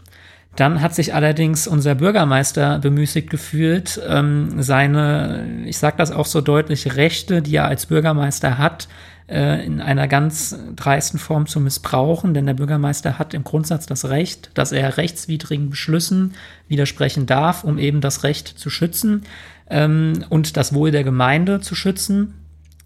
Dann 0.57 0.81
hat 0.81 0.95
sich 0.95 1.15
allerdings 1.15 1.69
unser 1.69 1.95
Bürgermeister 1.95 2.81
bemüßigt 2.81 3.31
gefühlt, 3.31 4.01
ähm, 4.09 4.61
seine, 4.61 5.63
ich 5.67 5.79
sage 5.79 5.97
das 5.99 6.11
auch 6.11 6.27
so 6.27 6.41
deutlich, 6.41 6.97
Rechte, 6.97 7.43
die 7.43 7.57
er 7.57 7.67
als 7.67 7.87
Bürgermeister 7.87 8.59
hat, 8.59 8.89
äh, 9.29 9.65
in 9.65 9.81
einer 9.81 10.09
ganz 10.09 10.59
dreisten 10.75 11.21
Form 11.21 11.47
zu 11.47 11.61
missbrauchen. 11.61 12.35
Denn 12.35 12.47
der 12.47 12.55
Bürgermeister 12.55 13.21
hat 13.21 13.35
im 13.35 13.45
Grundsatz 13.45 13.87
das 13.87 14.09
Recht, 14.09 14.51
dass 14.55 14.73
er 14.73 14.97
rechtswidrigen 14.97 15.71
Beschlüssen 15.71 16.35
widersprechen 16.67 17.27
darf, 17.27 17.63
um 17.63 17.79
eben 17.79 18.01
das 18.01 18.25
Recht 18.25 18.49
zu 18.49 18.69
schützen 18.69 19.23
ähm, 19.71 20.25
und 20.29 20.57
das 20.57 20.75
Wohl 20.75 20.91
der 20.91 21.05
Gemeinde 21.05 21.61
zu 21.61 21.77
schützen. 21.77 22.35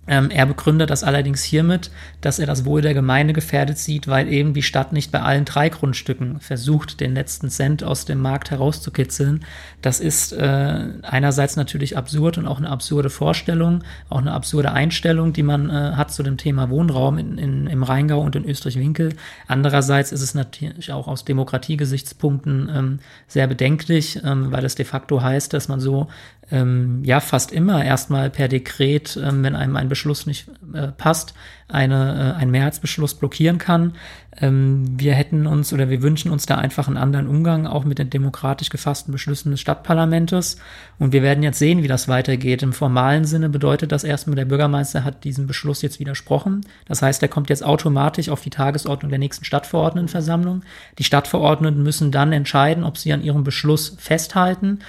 Ähm, 0.08 0.30
er 0.30 0.46
begründet 0.46 0.90
das 0.90 1.04
allerdings 1.04 1.44
hiermit, 1.44 1.92
dass 2.20 2.40
er 2.40 2.46
das 2.46 2.64
Wohl 2.64 2.82
der 2.82 2.92
Gemeinde 2.92 3.32
gefährdet 3.32 3.78
sieht, 3.78 4.08
weil 4.08 4.26
eben 4.26 4.52
die 4.52 4.64
Stadt 4.64 4.92
nicht 4.92 5.12
bei 5.12 5.20
allen 5.20 5.44
drei 5.44 5.68
Grundstücken 5.68 6.40
versucht, 6.40 6.98
den 6.98 7.14
letzten 7.14 7.50
Cent 7.50 7.84
aus 7.84 8.04
dem 8.04 8.20
Markt 8.20 8.50
herauszukitzeln. 8.50 9.44
Das 9.80 10.00
ist 10.00 10.32
äh, 10.32 10.86
einerseits 11.02 11.54
natürlich 11.54 11.96
absurd 11.96 12.36
und 12.36 12.48
auch 12.48 12.58
eine 12.58 12.68
absurde 12.68 13.10
Vorstellung, 13.10 13.84
auch 14.08 14.18
eine 14.18 14.32
absurde 14.32 14.72
Einstellung, 14.72 15.32
die 15.32 15.44
man 15.44 15.70
äh, 15.70 15.92
hat 15.94 16.12
zu 16.12 16.24
dem 16.24 16.36
Thema 16.36 16.68
Wohnraum 16.68 17.18
in, 17.18 17.38
in, 17.38 17.66
im 17.68 17.84
Rheingau 17.84 18.20
und 18.20 18.34
in 18.34 18.44
Österreich-Winkel. 18.44 19.14
Andererseits 19.46 20.10
ist 20.10 20.22
es 20.22 20.34
natürlich 20.34 20.90
auch 20.90 21.06
aus 21.06 21.24
Demokratiegesichtspunkten 21.24 22.68
ähm, 22.74 22.98
sehr 23.28 23.46
bedenklich, 23.46 24.20
ähm, 24.24 24.50
weil 24.50 24.64
es 24.64 24.74
de 24.74 24.84
facto 24.84 25.22
heißt, 25.22 25.52
dass 25.52 25.68
man 25.68 25.78
so 25.78 26.08
ähm, 26.52 27.00
ja 27.02 27.20
fast 27.20 27.50
immer 27.50 27.82
erstmal 27.84 28.30
per 28.30 28.46
Dekret, 28.46 29.18
ähm, 29.20 29.42
wenn 29.42 29.56
einem 29.56 29.76
ein 29.76 29.88
Beschluss 29.88 30.26
nicht 30.26 30.46
äh, 30.74 30.88
passt, 30.88 31.34
eine, 31.68 32.34
äh, 32.36 32.40
einen 32.40 32.50
Mehrheitsbeschluss 32.50 33.14
blockieren 33.14 33.56
kann. 33.56 33.94
Ähm, 34.36 34.84
wir 34.98 35.14
hätten 35.14 35.46
uns 35.46 35.72
oder 35.72 35.88
wir 35.88 36.02
wünschen 36.02 36.30
uns 36.30 36.44
da 36.44 36.56
einfach 36.56 36.88
einen 36.88 36.98
anderen 36.98 37.26
Umgang 37.26 37.66
auch 37.66 37.84
mit 37.84 37.98
den 37.98 38.10
demokratisch 38.10 38.68
gefassten 38.68 39.12
Beschlüssen 39.12 39.50
des 39.50 39.60
Stadtparlamentes. 39.60 40.58
Und 40.98 41.12
wir 41.12 41.22
werden 41.22 41.42
jetzt 41.42 41.58
sehen, 41.58 41.82
wie 41.82 41.88
das 41.88 42.08
weitergeht. 42.08 42.62
Im 42.62 42.74
formalen 42.74 43.24
Sinne 43.24 43.48
bedeutet 43.48 43.90
das 43.90 44.04
erstmal, 44.04 44.36
der 44.36 44.44
Bürgermeister 44.44 45.04
hat 45.04 45.24
diesem 45.24 45.46
Beschluss 45.46 45.80
jetzt 45.80 46.00
widersprochen. 46.00 46.66
Das 46.86 47.00
heißt, 47.00 47.22
er 47.22 47.28
kommt 47.28 47.48
jetzt 47.48 47.64
automatisch 47.64 48.28
auf 48.28 48.42
die 48.42 48.50
Tagesordnung 48.50 49.08
der 49.08 49.18
nächsten 49.18 49.46
Stadtverordnetenversammlung. 49.46 50.62
Die 50.98 51.04
Stadtverordneten 51.04 51.82
müssen 51.82 52.10
dann 52.10 52.32
entscheiden, 52.32 52.84
ob 52.84 52.98
sie 52.98 53.12
an 53.12 53.22
ihrem 53.22 53.44
Beschluss 53.44 53.96
festhalten 53.98 54.80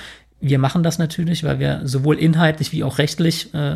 wir 0.43 0.59
machen 0.59 0.83
das 0.83 0.99
natürlich, 0.99 1.45
weil 1.45 1.59
wir 1.59 1.81
sowohl 1.85 2.19
inhaltlich 2.19 2.73
wie 2.73 2.83
auch 2.83 2.97
rechtlich 2.97 3.53
äh, 3.53 3.75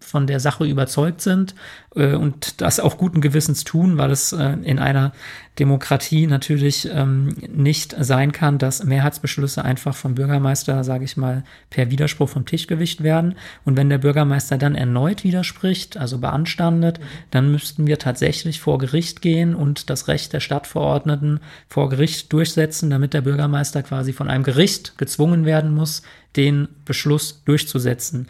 von 0.00 0.26
der 0.26 0.40
Sache 0.40 0.64
überzeugt 0.64 1.20
sind 1.20 1.54
äh, 1.94 2.14
und 2.14 2.62
das 2.62 2.80
auch 2.80 2.96
guten 2.96 3.20
Gewissens 3.20 3.62
tun, 3.62 3.98
weil 3.98 4.10
es 4.10 4.32
äh, 4.32 4.56
in 4.62 4.78
einer 4.78 5.12
Demokratie 5.58 6.26
natürlich 6.26 6.88
ähm, 6.92 7.36
nicht 7.48 7.94
sein 7.98 8.32
kann, 8.32 8.58
dass 8.58 8.84
Mehrheitsbeschlüsse 8.84 9.64
einfach 9.64 9.94
vom 9.94 10.14
Bürgermeister, 10.14 10.84
sage 10.84 11.04
ich 11.04 11.16
mal, 11.16 11.44
per 11.70 11.90
Widerspruch 11.90 12.28
vom 12.28 12.46
Tisch 12.46 12.66
gewicht 12.66 13.02
werden. 13.02 13.34
Und 13.64 13.76
wenn 13.76 13.88
der 13.88 13.98
Bürgermeister 13.98 14.58
dann 14.58 14.74
erneut 14.74 15.24
widerspricht, 15.24 15.96
also 15.96 16.18
beanstandet, 16.18 17.00
dann 17.30 17.50
müssten 17.50 17.86
wir 17.86 17.98
tatsächlich 17.98 18.60
vor 18.60 18.78
Gericht 18.78 19.20
gehen 19.20 19.54
und 19.54 19.90
das 19.90 20.08
Recht 20.08 20.32
der 20.32 20.40
Stadtverordneten 20.40 21.40
vor 21.68 21.88
Gericht 21.88 22.32
durchsetzen, 22.32 22.90
damit 22.90 23.12
der 23.12 23.22
Bürgermeister 23.22 23.82
quasi 23.82 24.12
von 24.12 24.28
einem 24.28 24.44
Gericht 24.44 24.96
gezwungen 24.98 25.44
werden 25.44 25.74
muss, 25.74 26.02
den 26.36 26.68
Beschluss 26.84 27.42
durchzusetzen. 27.44 28.28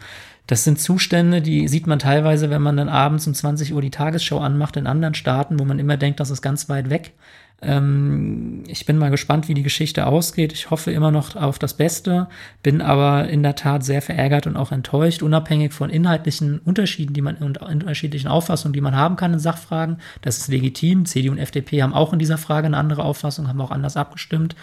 Das 0.49 0.63
sind 0.63 0.79
Zustände, 0.79 1.43
die 1.43 1.67
sieht 1.67 1.85
man 1.85 1.99
teilweise, 1.99 2.49
wenn 2.49 2.63
man 2.63 2.75
dann 2.75 2.89
abends 2.89 3.27
um 3.27 3.35
20 3.35 3.71
Uhr 3.71 3.83
die 3.83 3.91
Tagesschau 3.91 4.39
anmacht 4.39 4.77
in 4.77 4.87
anderen 4.87 5.13
Staaten, 5.13 5.59
wo 5.59 5.63
man 5.63 5.77
immer 5.77 5.95
denkt, 5.95 6.19
das 6.19 6.31
ist 6.31 6.41
ganz 6.41 6.67
weit 6.69 6.89
weg. 6.89 7.11
Ähm, 7.61 8.63
ich 8.65 8.87
bin 8.87 8.97
mal 8.97 9.11
gespannt, 9.11 9.47
wie 9.47 9.53
die 9.53 9.61
Geschichte 9.61 10.07
ausgeht. 10.07 10.51
Ich 10.51 10.71
hoffe 10.71 10.89
immer 10.89 11.11
noch 11.11 11.35
auf 11.35 11.59
das 11.59 11.75
Beste, 11.75 12.29
bin 12.63 12.81
aber 12.81 13.29
in 13.29 13.43
der 13.43 13.53
Tat 13.53 13.83
sehr 13.83 14.01
verärgert 14.01 14.47
und 14.47 14.57
auch 14.57 14.71
enttäuscht, 14.71 15.21
unabhängig 15.21 15.71
von 15.71 15.91
inhaltlichen 15.91 16.57
Unterschieden, 16.57 17.13
die 17.13 17.21
man 17.21 17.35
und 17.35 17.61
unterschiedlichen 17.61 18.27
Auffassungen, 18.27 18.73
die 18.73 18.81
man 18.81 18.95
haben 18.95 19.17
kann 19.17 19.33
in 19.33 19.39
Sachfragen. 19.39 19.97
Das 20.23 20.39
ist 20.39 20.47
legitim. 20.47 21.05
CDU 21.05 21.33
und 21.33 21.37
FDP 21.37 21.83
haben 21.83 21.93
auch 21.93 22.11
in 22.11 22.17
dieser 22.17 22.39
Frage 22.39 22.65
eine 22.65 22.77
andere 22.77 23.03
Auffassung, 23.03 23.47
haben 23.47 23.61
auch 23.61 23.69
anders 23.69 23.97
abgestimmt 23.97 24.55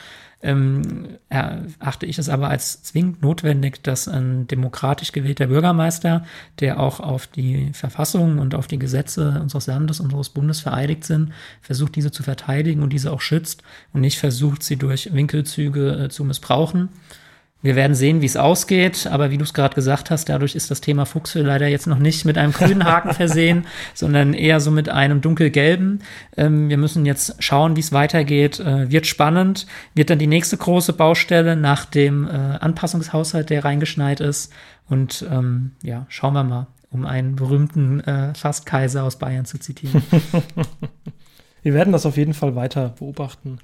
ähm, 0.42 1.18
erachte 1.28 2.06
ich 2.06 2.18
es 2.18 2.28
aber 2.28 2.48
als 2.48 2.82
zwingend 2.82 3.22
notwendig, 3.22 3.82
dass 3.82 4.06
ein 4.06 4.46
demokratisch 4.46 5.12
gewählter 5.12 5.46
Bürgermeister, 5.46 6.24
der 6.60 6.78
auch 6.78 7.00
auf 7.00 7.26
die 7.26 7.72
Verfassung 7.72 8.38
und 8.38 8.54
auf 8.54 8.66
die 8.66 8.78
Gesetze 8.78 9.40
unseres 9.40 9.66
Landes, 9.66 9.98
unseres 9.98 10.28
Bundes 10.28 10.60
vereidigt 10.60 11.04
sind, 11.04 11.32
versucht, 11.62 11.96
diese 11.96 12.10
zu 12.10 12.22
verteidigen 12.22 12.82
und 12.82 12.92
diese 12.92 13.12
auch 13.12 13.22
schützt 13.22 13.62
und 13.92 14.02
nicht 14.02 14.18
versucht, 14.18 14.62
sie 14.62 14.76
durch 14.76 15.12
Winkelzüge 15.12 16.04
äh, 16.04 16.08
zu 16.10 16.24
missbrauchen. 16.24 16.90
Wir 17.62 17.74
werden 17.74 17.94
sehen, 17.94 18.20
wie 18.20 18.26
es 18.26 18.36
ausgeht, 18.36 19.06
aber 19.06 19.30
wie 19.30 19.38
du 19.38 19.44
es 19.44 19.54
gerade 19.54 19.74
gesagt 19.74 20.10
hast, 20.10 20.28
dadurch 20.28 20.54
ist 20.54 20.70
das 20.70 20.82
Thema 20.82 21.06
Fuchshöhe 21.06 21.42
leider 21.42 21.66
jetzt 21.66 21.86
noch 21.86 21.98
nicht 21.98 22.24
mit 22.24 22.36
einem 22.36 22.52
grünen 22.52 22.84
Haken 22.84 23.14
versehen, 23.14 23.66
sondern 23.94 24.34
eher 24.34 24.60
so 24.60 24.70
mit 24.70 24.88
einem 24.88 25.20
dunkelgelben. 25.22 26.02
Ähm, 26.36 26.68
wir 26.68 26.76
müssen 26.76 27.06
jetzt 27.06 27.42
schauen, 27.42 27.74
wie 27.74 27.80
es 27.80 27.92
weitergeht. 27.92 28.60
Äh, 28.60 28.90
wird 28.90 29.06
spannend. 29.06 29.66
Wird 29.94 30.10
dann 30.10 30.18
die 30.18 30.26
nächste 30.26 30.56
große 30.58 30.92
Baustelle 30.92 31.56
nach 31.56 31.86
dem 31.86 32.28
äh, 32.28 32.30
Anpassungshaushalt, 32.30 33.48
der 33.48 33.64
reingeschneit 33.64 34.20
ist. 34.20 34.52
Und 34.88 35.26
ähm, 35.30 35.72
ja, 35.82 36.06
schauen 36.08 36.34
wir 36.34 36.44
mal, 36.44 36.66
um 36.90 37.06
einen 37.06 37.36
berühmten 37.36 38.00
äh, 38.00 38.34
Fastkaiser 38.34 39.02
aus 39.02 39.18
Bayern 39.18 39.46
zu 39.46 39.58
zitieren. 39.58 40.02
wir 41.62 41.74
werden 41.74 41.92
das 41.92 42.06
auf 42.06 42.18
jeden 42.18 42.34
Fall 42.34 42.54
weiter 42.54 42.94
beobachten. 42.98 43.58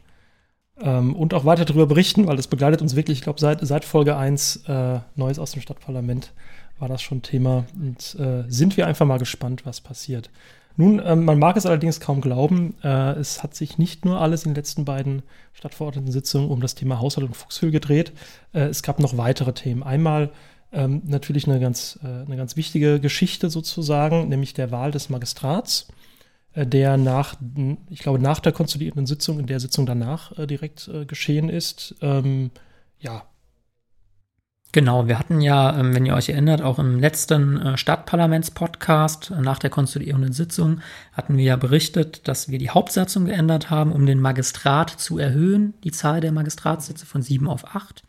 Ähm, 0.81 1.15
und 1.15 1.35
auch 1.35 1.45
weiter 1.45 1.65
darüber 1.65 1.87
berichten, 1.87 2.27
weil 2.27 2.37
das 2.37 2.49
begleitet 2.49 2.83
uns 2.83 2.97
wirklich, 2.97 3.19
ich 3.19 3.25
glaube, 3.25 3.41
seit, 3.41 3.67
seit 3.67 3.85
Folge 3.85 4.17
1 4.17 4.65
äh, 4.67 5.01
Neues 5.17 5.39
aus 5.39 5.53
dem 5.53 5.63
Stadtparlament 5.63 6.33
war 6.79 6.89
das 6.89 7.03
schon 7.03 7.23
Thema. 7.23 7.65
Und 7.75 8.17
äh, 8.19 8.45
sind 8.49 8.77
wir 8.77 8.87
einfach 8.87 9.07
mal 9.07 9.19
gespannt, 9.19 9.65
was 9.67 9.81
passiert. 9.81 10.31
Nun, 10.77 11.03
ähm, 11.05 11.25
man 11.25 11.39
mag 11.39 11.57
es 11.57 11.67
allerdings 11.67 12.01
kaum 12.01 12.21
glauben, 12.21 12.75
äh, 12.83 13.13
es 13.13 13.43
hat 13.43 13.55
sich 13.55 13.77
nicht 13.77 14.05
nur 14.05 14.21
alles 14.21 14.45
in 14.45 14.51
den 14.51 14.57
letzten 14.57 14.85
beiden 14.85 15.23
Stadtverordneten-Sitzungen 15.53 16.51
um 16.51 16.61
das 16.61 16.75
Thema 16.75 16.99
Haushalt 16.99 17.27
und 17.27 17.37
Fuchshöhe 17.37 17.71
gedreht. 17.71 18.13
Äh, 18.55 18.63
es 18.63 18.83
gab 18.83 18.99
noch 18.99 19.19
weitere 19.19 19.53
Themen. 19.53 19.83
Einmal 19.83 20.31
ähm, 20.73 21.03
natürlich 21.05 21.47
eine 21.47 21.61
ganz, 21.61 21.99
äh, 22.03 22.07
eine 22.07 22.37
ganz 22.37 22.57
wichtige 22.57 23.01
Geschichte 23.01 23.51
sozusagen, 23.51 24.29
nämlich 24.29 24.55
der 24.55 24.71
Wahl 24.71 24.91
des 24.91 25.11
Magistrats. 25.11 25.89
Äh, 26.55 26.67
der 26.67 26.97
nach, 26.97 27.35
ich 27.91 28.01
glaube, 28.01 28.19
nach 28.19 28.41
der 28.41 28.53
konstituierenden 28.53 29.07
Sitzung, 29.07 29.39
in 29.39 29.47
der 29.47 29.61
Sitzung 29.61 29.87
danach 29.87 30.37
äh, 30.39 30.47
direkt 30.47 30.89
äh, 30.89 31.05
geschehen 31.05 31.49
ist. 31.49 31.95
Ähm, 32.01 32.51
ja. 32.99 33.25
Genau, 34.75 35.07
wir 35.07 35.19
hatten 35.19 35.43
ja, 35.43 35.79
ähm, 35.79 35.95
wenn 35.95 36.07
ihr 36.07 36.15
euch 36.15 36.31
erinnert, 36.31 36.63
auch 36.63 36.79
im 36.79 36.99
letzten 36.99 37.61
äh, 37.61 37.77
Stadtparlaments-Podcast 37.77 39.31
äh, 39.31 39.41
nach 39.41 39.59
der 39.59 39.69
konstituierenden 39.69 40.33
Sitzung 40.33 40.81
hatten 41.13 41.37
wir 41.37 41.45
ja 41.45 41.57
berichtet, 41.57 42.27
dass 42.27 42.49
wir 42.49 42.59
die 42.59 42.71
Hauptsatzung 42.71 43.27
geändert 43.27 43.69
haben, 43.69 43.93
um 43.93 44.07
den 44.07 44.21
Magistrat 44.21 44.89
zu 44.91 45.19
erhöhen, 45.19 45.75
die 45.85 45.91
Zahl 45.91 46.21
der 46.21 46.33
Magistratssitze 46.33 47.05
von 47.05 47.21
sieben 47.21 47.49
auf 47.49 47.75
acht 47.75 48.03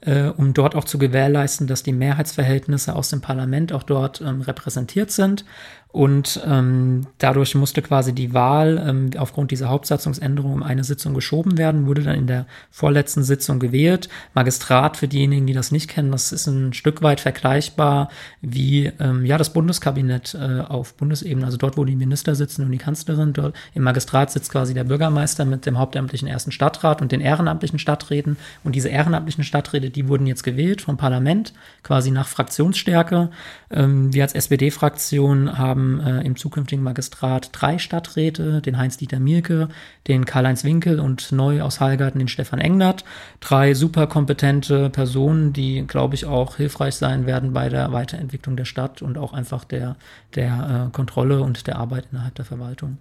äh, 0.00 0.28
um 0.28 0.54
dort 0.54 0.74
auch 0.74 0.84
zu 0.84 0.98
gewährleisten, 0.98 1.66
dass 1.66 1.82
die 1.82 1.92
Mehrheitsverhältnisse 1.92 2.94
aus 2.94 3.10
dem 3.10 3.20
Parlament 3.20 3.72
auch 3.72 3.82
dort 3.82 4.20
ähm, 4.20 4.40
repräsentiert 4.42 5.10
sind. 5.10 5.44
Und 5.90 6.42
ähm, 6.46 7.06
dadurch 7.16 7.54
musste 7.54 7.80
quasi 7.80 8.12
die 8.12 8.34
Wahl 8.34 8.84
ähm, 8.86 9.10
aufgrund 9.16 9.50
dieser 9.50 9.70
Hauptsatzungsänderung 9.70 10.52
um 10.52 10.62
eine 10.62 10.84
Sitzung 10.84 11.14
geschoben 11.14 11.56
werden, 11.56 11.86
wurde 11.86 12.02
dann 12.02 12.14
in 12.14 12.26
der 12.26 12.46
vorletzten 12.70 13.22
Sitzung 13.22 13.58
gewählt. 13.58 14.10
Magistrat, 14.34 14.98
für 14.98 15.08
diejenigen, 15.08 15.46
die 15.46 15.54
das 15.54 15.72
nicht 15.72 15.88
kennen, 15.88 16.12
das 16.12 16.30
ist 16.30 16.46
ein 16.46 16.74
Stück 16.74 17.00
weit 17.02 17.20
vergleichbar 17.20 18.10
wie 18.42 18.92
ähm, 19.00 19.24
ja 19.24 19.38
das 19.38 19.54
Bundeskabinett 19.54 20.34
äh, 20.34 20.60
auf 20.60 20.92
Bundesebene, 20.94 21.46
also 21.46 21.56
dort, 21.56 21.78
wo 21.78 21.86
die 21.86 21.96
Minister 21.96 22.34
sitzen 22.34 22.66
und 22.66 22.72
die 22.72 22.78
Kanzlerin. 22.78 23.32
Dort 23.32 23.56
im 23.72 23.82
Magistrat 23.82 24.30
sitzt 24.30 24.52
quasi 24.52 24.74
der 24.74 24.84
Bürgermeister 24.84 25.46
mit 25.46 25.64
dem 25.64 25.78
hauptamtlichen 25.78 26.28
ersten 26.28 26.52
Stadtrat 26.52 27.00
und 27.00 27.12
den 27.12 27.22
ehrenamtlichen 27.22 27.78
Stadträten. 27.78 28.36
Und 28.62 28.74
diese 28.74 28.90
ehrenamtlichen 28.90 29.42
Stadträte, 29.42 29.88
die 29.88 30.06
wurden 30.06 30.26
jetzt 30.26 30.42
gewählt 30.42 30.82
vom 30.82 30.98
Parlament, 30.98 31.54
quasi 31.82 32.10
nach 32.10 32.28
Fraktionsstärke. 32.28 33.30
Ähm, 33.70 34.12
wir 34.12 34.22
als 34.22 34.34
SPD-Fraktion 34.34 35.56
haben 35.56 35.77
haben 35.78 36.00
äh, 36.00 36.22
im 36.22 36.36
zukünftigen 36.36 36.82
Magistrat 36.82 37.50
drei 37.52 37.78
Stadträte, 37.78 38.60
den 38.60 38.78
Heinz-Dieter 38.78 39.20
Mielke, 39.20 39.68
den 40.06 40.24
Karl-Heinz 40.24 40.64
Winkel 40.64 41.00
und 41.00 41.30
neu 41.32 41.62
aus 41.62 41.80
Heilgarten 41.80 42.18
den 42.18 42.28
Stefan 42.28 42.58
Engnert. 42.58 43.04
Drei 43.40 43.74
super 43.74 44.06
kompetente 44.06 44.90
Personen, 44.90 45.52
die, 45.52 45.84
glaube 45.86 46.14
ich, 46.14 46.26
auch 46.26 46.56
hilfreich 46.56 46.96
sein 46.96 47.26
werden 47.26 47.52
bei 47.52 47.68
der 47.68 47.92
Weiterentwicklung 47.92 48.56
der 48.56 48.64
Stadt 48.64 49.02
und 49.02 49.18
auch 49.18 49.32
einfach 49.32 49.64
der, 49.64 49.96
der 50.34 50.88
äh, 50.88 50.92
Kontrolle 50.92 51.40
und 51.42 51.66
der 51.66 51.76
Arbeit 51.76 52.08
innerhalb 52.10 52.34
der 52.34 52.44
Verwaltung. 52.44 52.98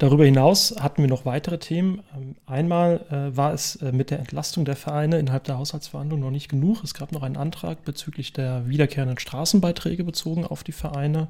Darüber 0.00 0.24
hinaus 0.24 0.74
hatten 0.80 1.02
wir 1.02 1.10
noch 1.10 1.26
weitere 1.26 1.58
Themen. 1.58 2.02
Ähm, 2.16 2.34
einmal 2.46 3.04
äh, 3.10 3.36
war 3.36 3.52
es 3.52 3.76
äh, 3.76 3.92
mit 3.92 4.10
der 4.10 4.18
Entlastung 4.18 4.64
der 4.64 4.74
Vereine 4.74 5.18
innerhalb 5.18 5.44
der 5.44 5.58
Haushaltsverhandlungen 5.58 6.24
noch 6.24 6.30
nicht 6.30 6.48
genug. 6.48 6.82
Es 6.82 6.94
gab 6.94 7.12
noch 7.12 7.22
einen 7.22 7.36
Antrag 7.36 7.84
bezüglich 7.84 8.32
der 8.32 8.66
wiederkehrenden 8.66 9.18
Straßenbeiträge 9.18 10.02
bezogen 10.02 10.46
auf 10.46 10.64
die 10.64 10.72
Vereine. 10.72 11.28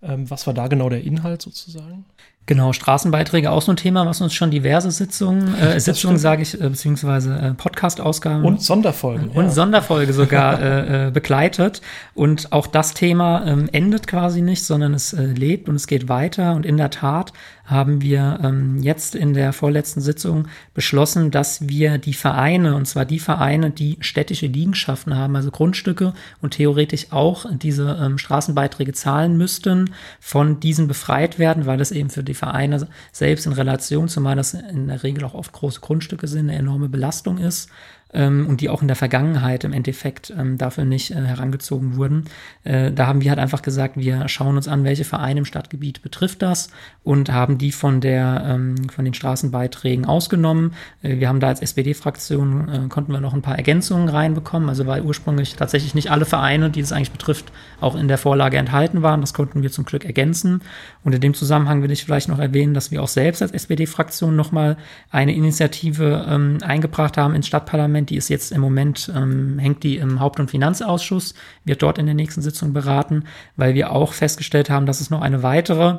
Ähm, 0.00 0.30
was 0.30 0.46
war 0.46 0.54
da 0.54 0.68
genau 0.68 0.88
der 0.88 1.04
Inhalt 1.04 1.42
sozusagen? 1.42 2.06
Genau, 2.48 2.72
Straßenbeiträge 2.72 3.50
auch 3.50 3.60
so 3.60 3.72
ein 3.72 3.76
Thema, 3.76 4.06
was 4.06 4.22
uns 4.22 4.32
schon 4.32 4.50
diverse 4.50 4.90
Sitzungen, 4.90 5.54
äh, 5.56 5.78
Sitzungen 5.80 6.16
sage 6.16 6.40
ich, 6.40 6.58
äh, 6.58 6.70
beziehungsweise 6.70 7.36
äh, 7.36 7.52
Podcast-Ausgaben. 7.52 8.42
Und 8.42 8.62
Sonderfolgen. 8.62 9.28
Und 9.28 9.44
ja. 9.44 9.50
Sonderfolge 9.50 10.14
sogar 10.14 10.58
äh, 10.62 11.08
äh, 11.08 11.10
begleitet. 11.10 11.82
Und 12.14 12.50
auch 12.52 12.66
das 12.66 12.94
Thema 12.94 13.46
ähm, 13.46 13.68
endet 13.72 14.06
quasi 14.06 14.40
nicht, 14.40 14.64
sondern 14.64 14.94
es 14.94 15.12
äh, 15.12 15.26
lebt 15.26 15.68
und 15.68 15.74
es 15.74 15.86
geht 15.86 16.08
weiter. 16.08 16.54
Und 16.54 16.64
in 16.64 16.78
der 16.78 16.88
Tat 16.88 17.34
haben 17.68 18.00
wir 18.00 18.40
ähm, 18.42 18.82
jetzt 18.82 19.14
in 19.14 19.34
der 19.34 19.52
vorletzten 19.52 20.00
Sitzung 20.00 20.48
beschlossen, 20.72 21.30
dass 21.30 21.68
wir 21.68 21.98
die 21.98 22.14
Vereine, 22.14 22.74
und 22.74 22.86
zwar 22.86 23.04
die 23.04 23.18
Vereine, 23.18 23.70
die 23.70 23.98
städtische 24.00 24.46
Liegenschaften 24.46 25.14
haben, 25.14 25.36
also 25.36 25.50
Grundstücke 25.50 26.14
und 26.40 26.54
theoretisch 26.54 27.08
auch 27.10 27.44
diese 27.52 27.98
ähm, 28.00 28.16
Straßenbeiträge 28.16 28.94
zahlen 28.94 29.36
müssten, 29.36 29.90
von 30.18 30.60
diesen 30.60 30.88
befreit 30.88 31.38
werden, 31.38 31.66
weil 31.66 31.80
es 31.80 31.90
eben 31.90 32.08
für 32.08 32.24
die 32.24 32.34
Vereine 32.34 32.88
selbst 33.12 33.46
in 33.46 33.52
Relation, 33.52 34.08
zumal 34.08 34.36
das 34.36 34.54
in 34.54 34.88
der 34.88 35.02
Regel 35.02 35.24
auch 35.24 35.34
oft 35.34 35.52
große 35.52 35.80
Grundstücke 35.80 36.26
sind, 36.26 36.48
eine 36.48 36.58
enorme 36.58 36.88
Belastung 36.88 37.36
ist 37.36 37.68
ähm, 38.12 38.46
und 38.48 38.60
die 38.60 38.68
auch 38.68 38.82
in 38.82 38.88
der 38.88 38.96
Vergangenheit 38.96 39.64
im 39.64 39.72
Endeffekt 39.72 40.32
ähm, 40.36 40.58
dafür 40.58 40.84
nicht 40.84 41.10
äh, 41.10 41.14
herangezogen 41.14 41.96
wurden. 41.96 42.24
Äh, 42.64 42.92
da 42.92 43.06
haben 43.06 43.20
wir 43.20 43.30
halt 43.30 43.38
einfach 43.38 43.62
gesagt, 43.62 43.96
wir 43.96 44.28
schauen 44.28 44.56
uns 44.56 44.68
an, 44.68 44.84
welche 44.84 45.04
Vereine 45.04 45.40
im 45.40 45.44
Stadtgebiet 45.44 46.02
betrifft 46.02 46.42
das 46.42 46.70
und 47.04 47.30
haben 47.30 47.58
die 47.58 47.72
von 47.72 48.00
der 48.00 48.44
ähm, 48.46 48.88
von 48.88 49.04
den 49.04 49.14
Straßenbeiträgen 49.14 50.06
ausgenommen. 50.06 50.72
Äh, 51.02 51.18
wir 51.18 51.28
haben 51.28 51.40
da 51.40 51.48
als 51.48 51.60
SPD-Fraktion 51.60 52.68
äh, 52.68 52.88
konnten 52.88 53.12
wir 53.12 53.20
noch 53.20 53.34
ein 53.34 53.42
paar 53.42 53.56
Ergänzungen 53.56 54.08
reinbekommen, 54.08 54.68
also 54.68 54.86
weil 54.86 55.02
ursprünglich 55.02 55.56
tatsächlich 55.56 55.94
nicht 55.94 56.10
alle 56.10 56.24
Vereine, 56.24 56.70
die 56.70 56.80
das 56.80 56.92
eigentlich 56.92 57.12
betrifft, 57.12 57.52
auch 57.80 57.94
in 57.94 58.08
der 58.08 58.18
Vorlage 58.18 58.56
enthalten 58.56 59.02
waren. 59.02 59.20
Das 59.20 59.34
konnten 59.34 59.62
wir 59.62 59.70
zum 59.70 59.84
Glück 59.84 60.04
ergänzen. 60.04 60.62
Und 61.04 61.14
in 61.14 61.20
dem 61.20 61.34
Zusammenhang 61.34 61.82
will 61.82 61.90
ich 61.90 62.04
vielleicht 62.04 62.28
noch 62.28 62.38
erwähnen, 62.38 62.74
dass 62.74 62.90
wir 62.90 63.02
auch 63.02 63.08
selbst 63.08 63.42
als 63.42 63.52
SPD-Fraktion 63.52 64.34
nochmal 64.34 64.76
eine 65.10 65.34
Initiative 65.34 66.26
ähm, 66.28 66.58
eingebracht 66.62 67.16
haben 67.16 67.34
ins 67.34 67.46
Stadtparlament 67.46 67.97
Parlament. 67.98 68.10
Die 68.10 68.16
ist 68.16 68.28
jetzt 68.28 68.52
im 68.52 68.60
Moment, 68.60 69.10
ähm, 69.14 69.58
hängt 69.58 69.82
die 69.82 69.96
im 69.96 70.20
Haupt- 70.20 70.40
und 70.40 70.50
Finanzausschuss, 70.50 71.34
wird 71.64 71.82
dort 71.82 71.98
in 71.98 72.06
der 72.06 72.14
nächsten 72.14 72.42
Sitzung 72.42 72.72
beraten, 72.72 73.24
weil 73.56 73.74
wir 73.74 73.92
auch 73.92 74.12
festgestellt 74.12 74.70
haben, 74.70 74.86
dass 74.86 75.00
es 75.00 75.10
noch 75.10 75.22
eine 75.22 75.42
weitere 75.42 75.98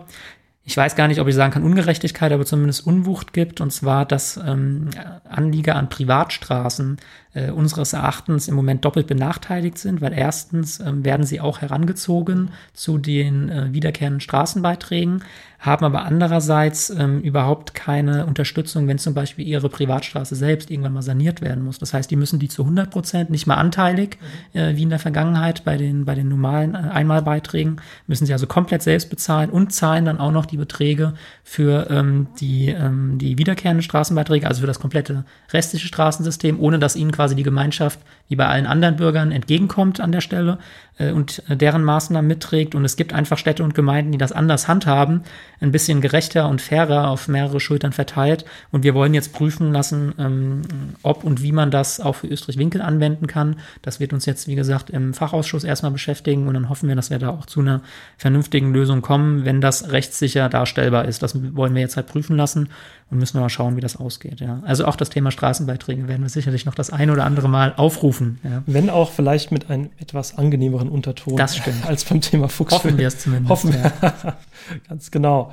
ich 0.66 0.78
weiß 0.78 0.96
gar 0.96 1.08
nicht, 1.08 1.20
ob 1.20 1.28
ich 1.28 1.34
sagen 1.34 1.52
kann 1.52 1.64
Ungerechtigkeit, 1.64 2.32
aber 2.32 2.46
zumindest 2.46 2.86
Unwucht 2.86 3.34
gibt, 3.34 3.60
und 3.60 3.74
zwar, 3.74 4.06
dass 4.06 4.38
ähm, 4.38 4.92
Anlieger 5.28 5.76
an 5.76 5.90
Privatstraßen 5.90 6.98
äh, 7.34 7.50
unseres 7.50 7.94
Erachtens 7.94 8.48
im 8.48 8.54
Moment 8.54 8.86
doppelt 8.86 9.08
benachteiligt 9.08 9.80
sind, 9.80 10.00
weil 10.00 10.14
erstens 10.14 10.80
ähm, 10.80 11.04
werden 11.04 11.26
sie 11.26 11.42
auch 11.42 11.62
herangezogen 11.62 12.52
zu 12.74 13.00
den 13.00 13.50
äh, 13.50 13.74
wiederkehrenden 13.74 14.22
Straßenbeiträgen, 14.22 15.24
haben 15.60 15.86
aber 15.86 16.04
andererseits 16.04 16.90
ähm, 16.90 17.20
überhaupt 17.20 17.74
keine 17.74 18.26
Unterstützung, 18.26 18.88
wenn 18.88 18.98
zum 18.98 19.14
Beispiel 19.14 19.46
ihre 19.46 19.68
Privatstraße 19.68 20.36
selbst 20.36 20.72
irgendwann 20.72 20.94
mal 20.94 21.02
saniert 21.02 21.42
werden 21.42 21.66
muss. 21.66 21.80
Das 21.80 21.94
heißt, 21.94 22.10
die 22.10 22.16
müssen 22.16 22.40
die 22.40 22.48
zu 22.48 22.62
100 22.62 22.90
Prozent, 22.90 23.30
nicht 23.30 23.46
mal 23.46 23.56
anteilig, 23.56 24.18
mhm. 24.54 24.60
äh, 24.60 24.78
wie 24.78 24.84
in 24.84 24.90
der 24.90 25.00
Vergangenheit 25.00 25.66
bei 25.66 25.76
den, 25.76 26.06
bei 26.06 26.16
den 26.16 26.30
normalen 26.30 26.76
äh, 26.76 26.78
Einmalbeiträgen, 26.78 27.82
müssen 28.08 28.26
sie 28.26 28.32
also 28.32 28.48
komplett 28.48 28.84
selbst 28.84 29.10
bezahlen 29.10 29.50
und 29.50 29.74
zahlen 29.74 30.06
dann 30.06 30.20
auch 30.20 30.32
noch 30.32 30.46
die 30.46 30.58
Beträge 30.58 31.14
für 31.44 31.90
ähm, 31.90 32.28
die, 32.40 32.70
ähm, 32.70 33.18
die 33.18 33.38
wiederkehrenden 33.38 33.84
Straßenbeiträge, 33.84 34.48
also 34.48 34.62
für 34.62 34.68
das 34.68 34.80
komplette 34.80 35.26
restliche 35.52 35.88
Straßensystem, 35.88 36.58
ohne 36.58 36.80
dass 36.80 36.96
ihnen 36.96 37.12
quasi 37.12 37.36
die 37.36 37.44
Gemeinschaft 37.44 38.00
wie 38.30 38.38
bei 38.38 38.48
allen 38.48 38.66
anderen 38.66 38.96
Bürgern 38.96 39.34
entgegenkommt 39.34 40.00
an 40.00 40.14
der 40.14 40.22
Stelle 40.22 40.60
äh, 41.00 41.12
und 41.12 41.44
äh, 41.50 41.58
deren 41.58 41.84
Maßnahmen 41.84 42.28
mitträgt. 42.28 42.76
Und 42.76 42.86
es 42.86 42.96
gibt 42.96 43.12
einfach 43.12 43.38
Städte 43.38 43.64
und 43.64 43.74
Gemeinden, 43.74 44.12
die 44.12 44.18
das 44.18 44.32
anders 44.32 44.68
handhaben, 44.68 45.24
ein 45.62 45.72
bisschen 45.72 46.02
gerechter 46.02 46.48
und 46.48 46.62
fairer 46.62 47.10
auf 47.10 47.28
mehrere 47.28 47.60
Schultern 47.60 47.92
verteilt. 47.92 48.46
Und 48.72 48.84
wir 48.84 48.94
wollen 48.94 49.14
jetzt 49.14 49.34
prüfen 49.34 49.72
lassen, 49.72 50.14
ähm, 50.18 50.62
ob 51.04 51.24
und 51.24 51.44
wie 51.44 51.52
man 51.52 51.72
das 51.72 52.00
auch 52.00 52.16
für 52.16 52.28
Österreich-Winkel 52.28 52.82
anwenden 52.82 53.28
kann. 53.28 53.58
Das 53.82 54.00
wird 54.00 54.14
uns 54.14 54.26
jetzt, 54.26 54.48
wie 54.48 54.56
gesagt, 54.56 54.90
im 54.90 55.14
Fachausschuss 55.14 55.64
erstmal 55.64 55.92
beschäftigen 55.92 56.48
und 56.48 56.54
dann 56.54 56.70
hoffen 56.70 56.88
wir, 56.88 56.96
dass 56.96 57.10
wir 57.10 57.20
da 57.20 57.30
auch 57.30 57.46
zu 57.46 57.60
einer 57.60 57.82
vernünftigen 58.18 58.74
Lösung 58.74 59.02
kommen, 59.02 59.46
wenn 59.46 59.62
das 59.62 59.92
rechtssicher 59.92 60.50
darstellbar 60.50 61.06
ist. 61.06 61.24
Das 61.24 61.36
wollen 61.56 61.76
wir 61.76 61.82
jetzt 61.82 61.98
halt 61.98 62.08
prüfen 62.08 62.38
lassen 62.38 62.70
und 63.12 63.18
müssen 63.18 63.36
wir 63.36 63.42
mal 63.42 63.50
schauen, 63.50 63.76
wie 63.76 63.82
das 63.82 63.96
ausgeht. 63.96 64.40
Ja. 64.40 64.62
Also 64.66 64.86
auch 64.86 64.96
das 64.96 65.10
Thema 65.10 65.32
Straßenbeiträge 65.32 66.08
werden 66.08 66.22
wir 66.22 66.30
sicherlich 66.30 66.66
noch 66.66 66.76
das 66.76 66.92
ein 66.92 67.10
oder 67.10 67.26
andere 67.26 67.50
Mal 67.50 67.74
aufrufen. 67.76 68.40
Ja. 68.44 68.64
Wenn 68.66 68.90
auch 68.90 69.12
vielleicht 69.12 69.52
mit 69.52 69.70
einem 69.70 69.90
etwas 69.98 70.38
angenehmeren 70.38 70.90
Unterton 70.90 71.36
das 71.36 71.58
stimmt. 71.58 71.86
als 71.88 72.06
beim 72.06 72.22
Thema 72.22 72.50
Fuchs. 72.50 72.74
Hoffen 72.74 72.98
wir 72.98 73.08
es 73.08 73.20
zumindest. 73.20 73.50
Hoffen 73.50 73.74
wir. 73.74 73.92
Ja. 74.02 74.38
Ganz 74.88 75.12
genau. 75.12 75.52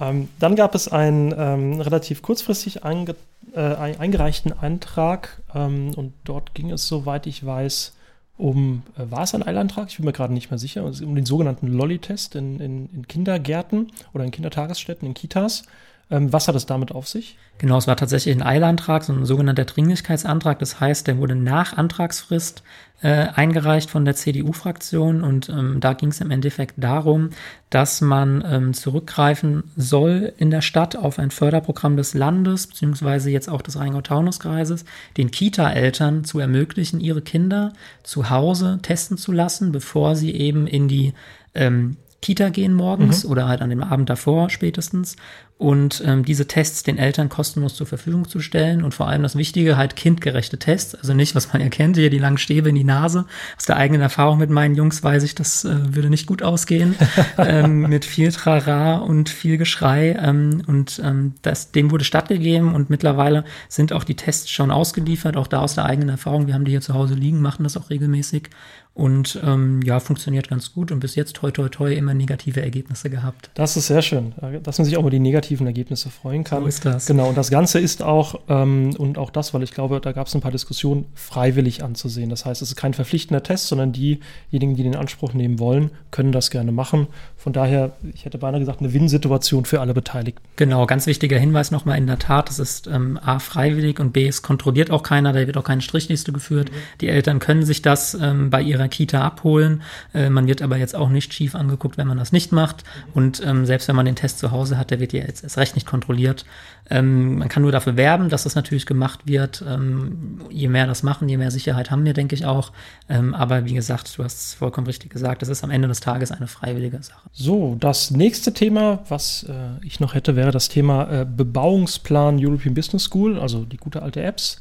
Ähm, 0.00 0.28
dann 0.38 0.56
gab 0.56 0.74
es 0.74 0.88
einen 0.88 1.34
ähm, 1.36 1.80
relativ 1.80 2.22
kurzfristig 2.22 2.84
einge 2.84 3.14
äh, 3.54 3.60
eingereichten 3.60 4.52
Antrag 4.52 5.40
ähm, 5.54 5.92
und 5.94 6.12
dort 6.24 6.54
ging 6.54 6.70
es, 6.70 6.86
soweit 6.86 7.26
ich 7.26 7.44
weiß, 7.44 7.94
um, 8.36 8.82
äh, 8.96 9.10
war 9.10 9.22
es 9.22 9.34
ein 9.34 9.42
Eilantrag? 9.42 9.88
Ich 9.88 9.96
bin 9.96 10.06
mir 10.06 10.12
gerade 10.12 10.32
nicht 10.32 10.50
mehr 10.50 10.58
sicher, 10.58 10.84
um 10.84 11.14
den 11.14 11.26
sogenannten 11.26 11.66
Lolli-Test 11.66 12.36
in, 12.36 12.60
in, 12.60 12.88
in, 12.94 13.08
Kindergärten 13.08 13.90
oder 14.14 14.24
in 14.24 14.30
Kindertagesstätten, 14.30 15.06
in 15.06 15.14
Kitas. 15.14 15.64
Ähm, 16.10 16.32
was 16.32 16.48
hat 16.48 16.54
es 16.54 16.66
damit 16.66 16.92
auf 16.92 17.06
sich? 17.06 17.36
Genau, 17.58 17.76
es 17.76 17.86
war 17.86 17.96
tatsächlich 17.96 18.34
ein 18.34 18.42
Eilantrag, 18.42 19.04
so 19.04 19.12
ein 19.12 19.26
sogenannter 19.26 19.64
Dringlichkeitsantrag. 19.64 20.58
Das 20.58 20.80
heißt, 20.80 21.06
der 21.06 21.18
wurde 21.18 21.34
nach 21.34 21.76
Antragsfrist 21.76 22.62
äh, 23.02 23.26
eingereicht 23.34 23.90
von 23.90 24.04
der 24.04 24.14
CDU-Fraktion 24.14 25.22
und 25.22 25.48
ähm, 25.50 25.80
da 25.80 25.92
ging 25.92 26.08
es 26.08 26.20
im 26.20 26.30
Endeffekt 26.30 26.74
darum, 26.78 27.30
dass 27.70 28.00
man 28.00 28.42
ähm, 28.46 28.74
zurückgreifen 28.74 29.64
soll 29.76 30.32
in 30.38 30.50
der 30.50 30.62
Stadt 30.62 30.96
auf 30.96 31.18
ein 31.18 31.30
Förderprogramm 31.30 31.96
des 31.96 32.14
Landes, 32.14 32.66
beziehungsweise 32.66 33.30
jetzt 33.30 33.48
auch 33.48 33.62
des 33.62 33.78
Rheingau-Taunus-Kreises, 33.78 34.84
den 35.16 35.30
Kita-Eltern 35.30 36.24
zu 36.24 36.40
ermöglichen, 36.40 37.00
ihre 37.00 37.22
Kinder 37.22 37.72
zu 38.02 38.30
Hause 38.30 38.78
testen 38.82 39.18
zu 39.18 39.30
lassen, 39.30 39.72
bevor 39.72 40.16
sie 40.16 40.34
eben 40.34 40.66
in 40.66 40.88
die 40.88 41.12
ähm, 41.54 41.98
Kita 42.20 42.48
gehen 42.48 42.74
morgens 42.74 43.24
mhm. 43.24 43.30
oder 43.30 43.46
halt 43.46 43.62
an 43.62 43.70
dem 43.70 43.82
Abend 43.82 44.10
davor 44.10 44.50
spätestens 44.50 45.16
und 45.58 46.04
ähm, 46.06 46.24
diese 46.24 46.46
Tests 46.46 46.84
den 46.84 46.98
Eltern 46.98 47.28
kostenlos 47.28 47.74
zur 47.74 47.86
Verfügung 47.86 48.28
zu 48.28 48.38
stellen 48.38 48.84
und 48.84 48.94
vor 48.94 49.08
allem 49.08 49.24
das 49.24 49.34
Wichtige 49.34 49.76
halt 49.76 49.96
kindgerechte 49.96 50.56
Tests, 50.56 50.94
also 50.94 51.14
nicht, 51.14 51.34
was 51.34 51.52
man 51.52 51.60
erkennt, 51.60 51.96
hier 51.96 52.10
die 52.10 52.18
langen 52.18 52.38
Stäbe 52.38 52.68
in 52.68 52.76
die 52.76 52.84
Nase. 52.84 53.26
Aus 53.56 53.66
der 53.66 53.76
eigenen 53.76 54.00
Erfahrung 54.00 54.38
mit 54.38 54.50
meinen 54.50 54.76
Jungs 54.76 55.02
weiß 55.02 55.24
ich, 55.24 55.34
das 55.34 55.64
äh, 55.64 55.96
würde 55.96 56.10
nicht 56.10 56.26
gut 56.26 56.44
ausgehen, 56.44 56.94
ähm, 57.38 57.88
mit 57.88 58.04
viel 58.04 58.30
Trara 58.30 58.98
und 58.98 59.28
viel 59.28 59.58
Geschrei 59.58 60.16
ähm, 60.22 60.62
und 60.68 61.02
ähm, 61.04 61.34
das, 61.42 61.72
dem 61.72 61.90
wurde 61.90 62.04
stattgegeben 62.04 62.72
und 62.72 62.88
mittlerweile 62.88 63.44
sind 63.68 63.92
auch 63.92 64.04
die 64.04 64.16
Tests 64.16 64.48
schon 64.50 64.70
ausgeliefert, 64.70 65.36
auch 65.36 65.48
da 65.48 65.60
aus 65.60 65.74
der 65.74 65.86
eigenen 65.86 66.10
Erfahrung, 66.10 66.46
wir 66.46 66.54
haben 66.54 66.66
die 66.66 66.70
hier 66.70 66.80
zu 66.80 66.94
Hause 66.94 67.14
liegen, 67.14 67.42
machen 67.42 67.64
das 67.64 67.76
auch 67.76 67.90
regelmäßig 67.90 68.50
und 68.94 69.40
ähm, 69.44 69.80
ja, 69.82 70.00
funktioniert 70.00 70.48
ganz 70.48 70.72
gut 70.72 70.90
und 70.90 70.98
bis 70.98 71.14
jetzt 71.14 71.34
toi 71.34 71.52
toi 71.52 71.68
toi 71.68 71.92
immer 71.92 72.14
negative 72.14 72.60
Ergebnisse 72.62 73.10
gehabt. 73.10 73.48
Das 73.54 73.76
ist 73.76 73.86
sehr 73.86 74.02
schön, 74.02 74.34
dass 74.64 74.78
man 74.78 74.84
sich 74.84 74.96
auch 74.96 75.02
über 75.02 75.10
die 75.10 75.20
negativen 75.20 75.47
Ergebnisse 75.66 76.10
freuen 76.10 76.44
kann. 76.44 76.62
So 76.62 76.68
ist 76.68 76.84
das. 76.84 77.06
Genau, 77.06 77.28
und 77.28 77.36
das 77.36 77.50
Ganze 77.50 77.78
ist 77.80 78.02
auch, 78.02 78.40
ähm, 78.48 78.94
und 78.96 79.18
auch 79.18 79.30
das, 79.30 79.54
weil 79.54 79.62
ich 79.62 79.72
glaube, 79.72 80.00
da 80.00 80.12
gab 80.12 80.26
es 80.26 80.34
ein 80.34 80.40
paar 80.40 80.52
Diskussionen, 80.52 81.06
freiwillig 81.14 81.82
anzusehen. 81.82 82.30
Das 82.30 82.44
heißt, 82.44 82.62
es 82.62 82.70
ist 82.70 82.76
kein 82.76 82.94
verpflichtender 82.94 83.42
Test, 83.42 83.68
sondern 83.68 83.92
diejenigen, 83.92 84.76
die 84.76 84.82
den 84.82 84.96
Anspruch 84.96 85.32
nehmen 85.32 85.58
wollen, 85.58 85.90
können 86.10 86.32
das 86.32 86.50
gerne 86.50 86.72
machen. 86.72 87.08
Von 87.38 87.52
daher, 87.52 87.92
ich 88.12 88.24
hätte 88.24 88.36
beinahe 88.36 88.58
gesagt, 88.58 88.80
eine 88.80 88.92
Win-Situation 88.92 89.64
für 89.64 89.80
alle 89.80 89.94
Beteiligten. 89.94 90.42
Genau, 90.56 90.86
ganz 90.86 91.06
wichtiger 91.06 91.38
Hinweis 91.38 91.70
nochmal 91.70 91.96
in 91.96 92.08
der 92.08 92.18
Tat, 92.18 92.50
es 92.50 92.58
ist 92.58 92.88
ähm, 92.88 93.16
A, 93.22 93.38
freiwillig 93.38 94.00
und 94.00 94.12
B, 94.12 94.26
es 94.26 94.42
kontrolliert 94.42 94.90
auch 94.90 95.04
keiner, 95.04 95.32
da 95.32 95.46
wird 95.46 95.56
auch 95.56 95.62
keine 95.62 95.80
Strichliste 95.80 96.32
geführt. 96.32 96.72
Mhm. 96.72 96.76
Die 97.00 97.08
Eltern 97.08 97.38
können 97.38 97.62
sich 97.62 97.80
das 97.80 98.14
ähm, 98.14 98.50
bei 98.50 98.60
ihrer 98.60 98.88
Kita 98.88 99.22
abholen. 99.22 99.82
Äh, 100.12 100.30
man 100.30 100.48
wird 100.48 100.62
aber 100.62 100.78
jetzt 100.78 100.96
auch 100.96 101.10
nicht 101.10 101.32
schief 101.32 101.54
angeguckt, 101.54 101.96
wenn 101.96 102.08
man 102.08 102.18
das 102.18 102.32
nicht 102.32 102.50
macht. 102.50 102.82
Und 103.14 103.40
ähm, 103.46 103.66
selbst 103.66 103.86
wenn 103.86 103.94
man 103.94 104.06
den 104.06 104.16
Test 104.16 104.40
zu 104.40 104.50
Hause 104.50 104.76
hat, 104.76 104.90
der 104.90 104.98
wird 104.98 105.12
ja 105.12 105.20
jetzt 105.20 105.44
erst 105.44 105.58
recht 105.58 105.76
nicht 105.76 105.86
kontrolliert. 105.86 106.44
Ähm, 106.90 107.38
man 107.38 107.48
kann 107.48 107.62
nur 107.62 107.72
dafür 107.72 107.96
werben, 107.96 108.30
dass 108.30 108.44
das 108.44 108.56
natürlich 108.56 108.86
gemacht 108.86 109.20
wird. 109.26 109.64
Ähm, 109.66 110.40
je 110.50 110.68
mehr 110.68 110.86
das 110.86 111.02
machen, 111.02 111.28
je 111.28 111.36
mehr 111.36 111.50
Sicherheit 111.50 111.90
haben 111.90 112.04
wir, 112.04 112.14
denke 112.14 112.34
ich 112.34 112.46
auch. 112.46 112.72
Ähm, 113.08 113.34
aber 113.34 113.64
wie 113.64 113.74
gesagt, 113.74 114.18
du 114.18 114.24
hast 114.24 114.40
es 114.40 114.54
vollkommen 114.54 114.86
richtig 114.86 115.10
gesagt, 115.10 115.42
das 115.42 115.48
ist 115.48 115.62
am 115.62 115.70
Ende 115.70 115.88
des 115.88 116.00
Tages 116.00 116.32
eine 116.32 116.46
freiwillige 116.46 117.02
Sache. 117.02 117.27
So, 117.32 117.76
das 117.78 118.10
nächste 118.10 118.52
Thema, 118.52 119.04
was 119.08 119.44
äh, 119.44 119.84
ich 119.84 120.00
noch 120.00 120.14
hätte, 120.14 120.34
wäre 120.34 120.50
das 120.50 120.68
Thema 120.68 121.10
äh, 121.10 121.26
Bebauungsplan 121.26 122.38
European 122.44 122.74
Business 122.74 123.04
School, 123.04 123.38
also 123.38 123.64
die 123.64 123.76
gute 123.76 124.02
alte 124.02 124.22
Apps. 124.22 124.58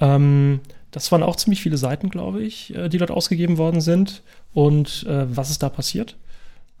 Ähm, 0.00 0.60
das 0.90 1.12
waren 1.12 1.22
auch 1.22 1.36
ziemlich 1.36 1.60
viele 1.60 1.76
Seiten, 1.76 2.08
glaube 2.08 2.42
ich, 2.42 2.74
äh, 2.74 2.88
die 2.88 2.98
dort 2.98 3.10
ausgegeben 3.10 3.58
worden 3.58 3.80
sind. 3.80 4.22
Und 4.54 5.04
äh, 5.08 5.36
was 5.36 5.50
ist 5.50 5.62
da 5.62 5.68
passiert? 5.68 6.16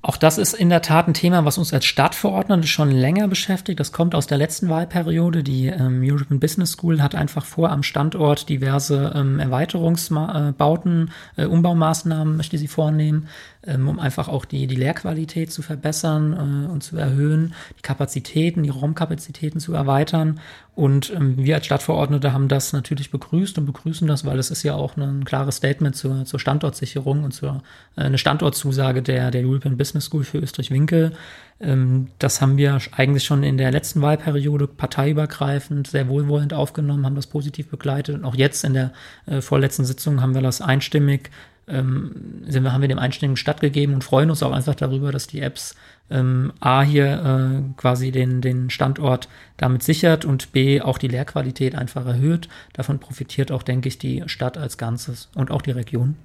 Auch 0.06 0.16
das 0.16 0.38
ist 0.38 0.54
in 0.54 0.68
der 0.68 0.82
Tat 0.82 1.08
ein 1.08 1.14
Thema, 1.14 1.44
was 1.44 1.58
uns 1.58 1.74
als 1.74 1.84
Stadtverordnete 1.84 2.68
schon 2.68 2.92
länger 2.92 3.26
beschäftigt. 3.26 3.80
Das 3.80 3.90
kommt 3.90 4.14
aus 4.14 4.28
der 4.28 4.38
letzten 4.38 4.68
Wahlperiode. 4.68 5.42
Die 5.42 5.66
ähm, 5.66 6.00
European 6.00 6.38
Business 6.38 6.74
School 6.74 7.02
hat 7.02 7.16
einfach 7.16 7.44
vor, 7.44 7.72
am 7.72 7.82
Standort 7.82 8.48
diverse 8.48 9.12
ähm, 9.16 9.40
Erweiterungsbauten, 9.40 11.10
äh, 11.36 11.46
Umbaumaßnahmen 11.46 12.36
möchte 12.36 12.56
sie 12.56 12.68
vornehmen 12.68 13.26
ähm, 13.66 13.88
um 13.88 13.98
einfach 13.98 14.28
auch 14.28 14.44
die, 14.44 14.66
die 14.66 14.76
Lehrqualität 14.76 15.52
zu 15.52 15.62
verbessern 15.62 16.66
äh, 16.68 16.70
und 16.70 16.82
zu 16.82 16.96
erhöhen, 16.96 17.54
die 17.78 17.82
Kapazitäten, 17.82 18.62
die 18.62 18.70
Raumkapazitäten 18.70 19.60
zu 19.60 19.74
erweitern. 19.74 20.40
Und 20.76 21.10
ähm, 21.10 21.38
wir 21.38 21.54
als 21.54 21.64
Stadtverordnete 21.64 22.34
haben 22.34 22.48
das 22.48 22.74
natürlich 22.74 23.10
begrüßt 23.10 23.56
und 23.56 23.64
begrüßen 23.64 24.06
das, 24.06 24.26
weil 24.26 24.38
es 24.38 24.50
ist 24.50 24.62
ja 24.62 24.74
auch 24.74 24.98
ein 24.98 25.24
klares 25.24 25.56
Statement 25.56 25.96
zur, 25.96 26.26
zur 26.26 26.38
Standortsicherung 26.38 27.24
und 27.24 27.32
zur 27.32 27.62
äh, 27.96 28.02
eine 28.02 28.18
Standortzusage 28.18 29.00
der, 29.00 29.30
der 29.30 29.42
European 29.42 29.78
Business 29.78 30.04
School 30.04 30.22
für 30.22 30.36
Österreich-Winkel. 30.36 31.12
Ähm, 31.60 32.08
das 32.18 32.42
haben 32.42 32.58
wir 32.58 32.78
eigentlich 32.92 33.24
schon 33.24 33.42
in 33.42 33.56
der 33.56 33.72
letzten 33.72 34.02
Wahlperiode 34.02 34.66
parteiübergreifend 34.66 35.86
sehr 35.86 36.08
wohlwollend 36.08 36.52
aufgenommen, 36.52 37.06
haben 37.06 37.16
das 37.16 37.26
positiv 37.26 37.68
begleitet. 37.68 38.14
Und 38.14 38.26
auch 38.26 38.34
jetzt 38.34 38.62
in 38.62 38.74
der 38.74 38.92
äh, 39.24 39.40
vorletzten 39.40 39.86
Sitzung 39.86 40.20
haben 40.20 40.34
wir 40.34 40.42
das 40.42 40.60
einstimmig 40.60 41.30
ähm, 41.68 42.42
sind 42.46 42.62
wir, 42.62 42.72
haben 42.72 42.80
wir 42.80 42.88
dem 42.88 42.98
Einstellungen 42.98 43.36
stattgegeben 43.36 43.94
und 43.94 44.04
freuen 44.04 44.30
uns 44.30 44.42
auch 44.42 44.52
einfach 44.52 44.74
darüber, 44.74 45.10
dass 45.10 45.26
die 45.26 45.40
Apps 45.40 45.74
ähm, 46.10 46.52
A 46.60 46.82
hier 46.82 47.06
äh, 47.06 47.72
quasi 47.76 48.12
den, 48.12 48.40
den 48.40 48.70
Standort 48.70 49.28
damit 49.56 49.82
sichert 49.82 50.24
und 50.24 50.52
B 50.52 50.80
auch 50.80 50.98
die 50.98 51.08
Lehrqualität 51.08 51.74
einfach 51.74 52.06
erhöht. 52.06 52.48
Davon 52.72 52.98
profitiert 52.98 53.50
auch, 53.50 53.62
denke 53.62 53.88
ich, 53.88 53.98
die 53.98 54.22
Stadt 54.26 54.56
als 54.56 54.78
Ganzes 54.78 55.28
und 55.34 55.50
auch 55.50 55.62
die 55.62 55.72
Region. 55.72 56.16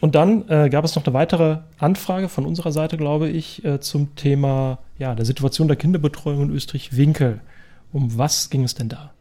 Und 0.00 0.14
dann 0.14 0.48
äh, 0.48 0.68
gab 0.68 0.84
es 0.84 0.96
noch 0.96 1.06
eine 1.06 1.14
weitere 1.14 1.58
Anfrage 1.78 2.28
von 2.28 2.44
unserer 2.44 2.72
Seite, 2.72 2.96
glaube 2.96 3.28
ich, 3.28 3.64
äh, 3.64 3.80
zum 3.80 4.14
Thema 4.16 4.78
ja, 4.98 5.14
der 5.14 5.24
Situation 5.24 5.68
der 5.68 5.76
Kinderbetreuung 5.76 6.42
in 6.42 6.50
Österreich-Winkel. 6.50 7.40
Um 7.92 8.18
was 8.18 8.50
ging 8.50 8.64
es 8.64 8.74
denn 8.74 8.88
da? 8.88 9.13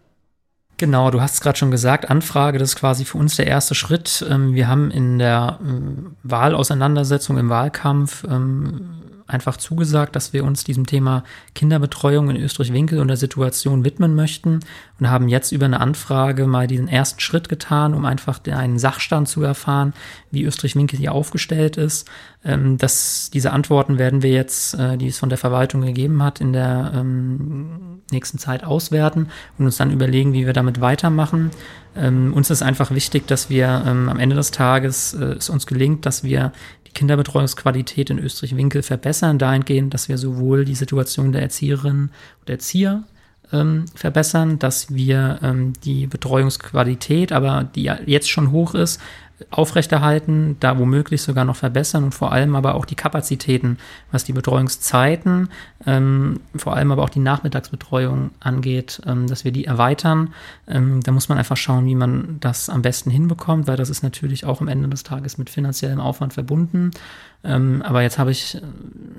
Genau, 0.77 1.11
du 1.11 1.21
hast 1.21 1.35
es 1.35 1.41
gerade 1.41 1.57
schon 1.57 1.71
gesagt, 1.71 2.09
Anfrage, 2.09 2.57
das 2.57 2.69
ist 2.69 2.75
quasi 2.75 3.05
für 3.05 3.17
uns 3.17 3.35
der 3.35 3.47
erste 3.47 3.75
Schritt. 3.75 4.25
Ähm, 4.29 4.53
wir 4.53 4.67
haben 4.67 4.91
in 4.91 5.19
der 5.19 5.59
ähm, 5.61 6.15
Wahlauseinandersetzung, 6.23 7.37
im 7.37 7.49
Wahlkampf 7.49 8.23
ähm, 8.29 9.22
einfach 9.33 9.57
zugesagt, 9.57 10.15
dass 10.15 10.33
wir 10.33 10.43
uns 10.43 10.63
diesem 10.63 10.85
Thema 10.85 11.23
Kinderbetreuung 11.55 12.29
in 12.29 12.37
Österreich-Winkel 12.37 12.99
und 12.99 13.07
der 13.07 13.17
Situation 13.17 13.85
widmen 13.85 14.15
möchten 14.15 14.59
und 14.99 15.09
haben 15.09 15.27
jetzt 15.27 15.51
über 15.51 15.65
eine 15.65 15.79
Anfrage 15.79 16.47
mal 16.47 16.67
diesen 16.67 16.87
ersten 16.87 17.19
Schritt 17.19 17.49
getan, 17.49 17.93
um 17.93 18.05
einfach 18.05 18.39
einen 18.45 18.79
Sachstand 18.79 19.27
zu 19.27 19.43
erfahren, 19.43 19.93
wie 20.31 20.43
Österreich-Winkel 20.43 20.97
hier 20.99 21.13
aufgestellt 21.13 21.77
ist. 21.77 22.09
Ähm, 22.45 22.77
das, 22.77 23.29
diese 23.33 23.51
Antworten 23.51 23.97
werden 23.97 24.21
wir 24.21 24.31
jetzt, 24.31 24.73
äh, 24.75 24.97
die 24.97 25.07
es 25.07 25.17
von 25.17 25.29
der 25.29 25.37
Verwaltung 25.37 25.81
gegeben 25.81 26.23
hat, 26.23 26.41
in 26.41 26.53
der 26.53 26.91
ähm, 26.95 28.01
nächsten 28.11 28.37
Zeit 28.37 28.63
auswerten 28.63 29.29
und 29.57 29.65
uns 29.65 29.77
dann 29.77 29.91
überlegen, 29.91 30.33
wie 30.33 30.45
wir 30.45 30.53
damit 30.53 30.81
weitermachen. 30.81 31.51
Ähm, 31.95 32.33
uns 32.33 32.49
ist 32.49 32.63
einfach 32.63 32.91
wichtig, 32.91 33.27
dass 33.27 33.49
wir 33.49 33.83
ähm, 33.85 34.09
am 34.09 34.19
Ende 34.19 34.35
des 34.35 34.51
Tages 34.51 35.13
äh, 35.13 35.35
es 35.35 35.49
uns 35.49 35.67
gelingt, 35.67 36.05
dass 36.05 36.23
wir 36.23 36.51
Kinderbetreuungsqualität 36.93 38.09
in 38.09 38.19
Österreich-Winkel 38.19 38.83
verbessern, 38.83 39.39
dahingehend, 39.39 39.93
dass 39.93 40.09
wir 40.09 40.17
sowohl 40.17 40.65
die 40.65 40.75
Situation 40.75 41.31
der 41.31 41.41
Erzieherinnen 41.41 42.11
und 42.41 42.49
Erzieher 42.49 43.03
ähm, 43.51 43.85
verbessern, 43.95 44.59
dass 44.59 44.93
wir 44.93 45.39
ähm, 45.41 45.73
die 45.83 46.07
Betreuungsqualität, 46.07 47.31
aber 47.31 47.63
die 47.63 47.91
jetzt 48.05 48.29
schon 48.29 48.51
hoch 48.51 48.73
ist, 48.73 48.99
aufrechterhalten, 49.51 50.57
da 50.59 50.77
womöglich 50.77 51.21
sogar 51.21 51.45
noch 51.45 51.55
verbessern 51.55 52.03
und 52.03 52.13
vor 52.13 52.31
allem 52.31 52.55
aber 52.55 52.75
auch 52.75 52.85
die 52.85 52.95
Kapazitäten, 52.95 53.77
was 54.11 54.23
die 54.23 54.33
Betreuungszeiten, 54.33 55.49
ähm, 55.85 56.39
vor 56.55 56.75
allem 56.75 56.91
aber 56.91 57.03
auch 57.03 57.09
die 57.09 57.19
Nachmittagsbetreuung 57.19 58.31
angeht, 58.39 59.01
ähm, 59.05 59.27
dass 59.27 59.43
wir 59.43 59.51
die 59.51 59.65
erweitern. 59.65 60.33
Ähm, 60.67 61.01
da 61.01 61.11
muss 61.11 61.29
man 61.29 61.37
einfach 61.37 61.57
schauen, 61.57 61.85
wie 61.85 61.95
man 61.95 62.37
das 62.39 62.69
am 62.69 62.81
besten 62.81 63.09
hinbekommt, 63.09 63.67
weil 63.67 63.77
das 63.77 63.89
ist 63.89 64.03
natürlich 64.03 64.45
auch 64.45 64.61
am 64.61 64.67
Ende 64.67 64.89
des 64.89 65.03
Tages 65.03 65.37
mit 65.37 65.49
finanziellem 65.49 65.99
Aufwand 65.99 66.33
verbunden. 66.33 66.91
Ähm, 67.45 67.81
aber 67.81 68.01
jetzt 68.01 68.17
habe 68.17 68.31
ich 68.31 68.55
äh, 68.55 68.61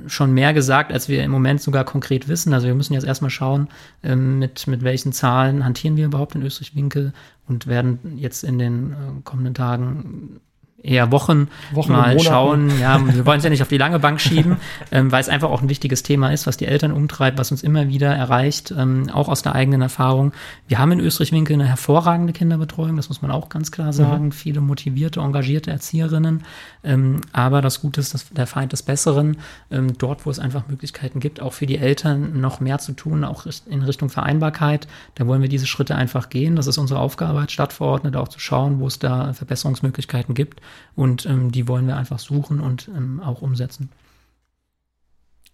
schon 0.06 0.32
mehr 0.32 0.54
gesagt, 0.54 0.92
als 0.92 1.08
wir 1.08 1.22
im 1.22 1.30
Moment 1.30 1.60
sogar 1.60 1.84
konkret 1.84 2.26
wissen. 2.26 2.54
Also 2.54 2.66
wir 2.66 2.74
müssen 2.74 2.94
jetzt 2.94 3.04
erstmal 3.04 3.30
schauen, 3.30 3.68
ähm, 4.02 4.38
mit, 4.38 4.66
mit 4.66 4.82
welchen 4.82 5.12
Zahlen 5.12 5.64
hantieren 5.64 5.96
wir 5.96 6.06
überhaupt 6.06 6.34
in 6.34 6.42
Österreich-Winkel 6.42 7.12
und 7.46 7.66
werden 7.66 8.16
jetzt 8.16 8.44
in 8.44 8.58
den 8.58 8.92
äh, 8.92 8.94
kommenden 9.24 9.54
Tagen 9.54 10.40
eher 10.84 11.10
Wochen, 11.10 11.48
Wochen 11.72 11.92
mal 11.92 12.20
schauen. 12.20 12.70
Ja, 12.78 13.00
wir 13.04 13.24
wollen 13.24 13.38
es 13.38 13.44
ja 13.44 13.50
nicht 13.50 13.62
auf 13.62 13.68
die 13.68 13.78
lange 13.78 13.98
Bank 13.98 14.20
schieben, 14.20 14.58
ähm, 14.92 15.10
weil 15.10 15.20
es 15.20 15.28
einfach 15.28 15.50
auch 15.50 15.62
ein 15.62 15.68
wichtiges 15.68 16.02
Thema 16.02 16.30
ist, 16.30 16.46
was 16.46 16.58
die 16.58 16.66
Eltern 16.66 16.92
umtreibt, 16.92 17.38
was 17.38 17.50
uns 17.50 17.62
immer 17.62 17.88
wieder 17.88 18.14
erreicht, 18.14 18.72
ähm, 18.76 19.08
auch 19.10 19.28
aus 19.28 19.42
der 19.42 19.54
eigenen 19.54 19.80
Erfahrung. 19.80 20.32
Wir 20.68 20.78
haben 20.78 20.92
in 20.92 21.00
Österreich-Winkel 21.00 21.54
eine 21.54 21.66
hervorragende 21.66 22.34
Kinderbetreuung, 22.34 22.96
das 22.96 23.08
muss 23.08 23.22
man 23.22 23.30
auch 23.30 23.48
ganz 23.48 23.72
klar 23.72 23.92
sagen. 23.92 24.26
Mhm. 24.26 24.32
Viele 24.32 24.60
motivierte, 24.60 25.20
engagierte 25.20 25.70
Erzieherinnen. 25.70 26.44
Ähm, 26.84 27.22
aber 27.32 27.62
das 27.62 27.80
Gute 27.80 28.00
ist, 28.00 28.12
dass 28.12 28.28
der 28.28 28.46
Feind 28.46 28.72
des 28.72 28.82
Besseren, 28.82 29.38
ähm, 29.70 29.96
dort, 29.96 30.26
wo 30.26 30.30
es 30.30 30.38
einfach 30.38 30.68
Möglichkeiten 30.68 31.18
gibt, 31.18 31.40
auch 31.40 31.54
für 31.54 31.66
die 31.66 31.78
Eltern 31.78 32.40
noch 32.40 32.60
mehr 32.60 32.78
zu 32.78 32.92
tun, 32.92 33.24
auch 33.24 33.46
in 33.66 33.82
Richtung 33.82 34.10
Vereinbarkeit. 34.10 34.86
Da 35.14 35.26
wollen 35.26 35.40
wir 35.40 35.48
diese 35.48 35.66
Schritte 35.66 35.94
einfach 35.94 36.28
gehen. 36.28 36.56
Das 36.56 36.66
ist 36.66 36.76
unsere 36.76 37.00
Aufgabe 37.00 37.40
als 37.40 37.52
Stadtverordnete, 37.52 38.20
auch 38.20 38.28
zu 38.28 38.38
schauen, 38.38 38.80
wo 38.80 38.86
es 38.86 38.98
da 38.98 39.32
Verbesserungsmöglichkeiten 39.32 40.34
gibt. 40.34 40.60
Und 40.94 41.26
ähm, 41.26 41.52
die 41.52 41.68
wollen 41.68 41.86
wir 41.86 41.96
einfach 41.96 42.18
suchen 42.18 42.60
und 42.60 42.88
ähm, 42.88 43.20
auch 43.20 43.42
umsetzen. 43.42 43.90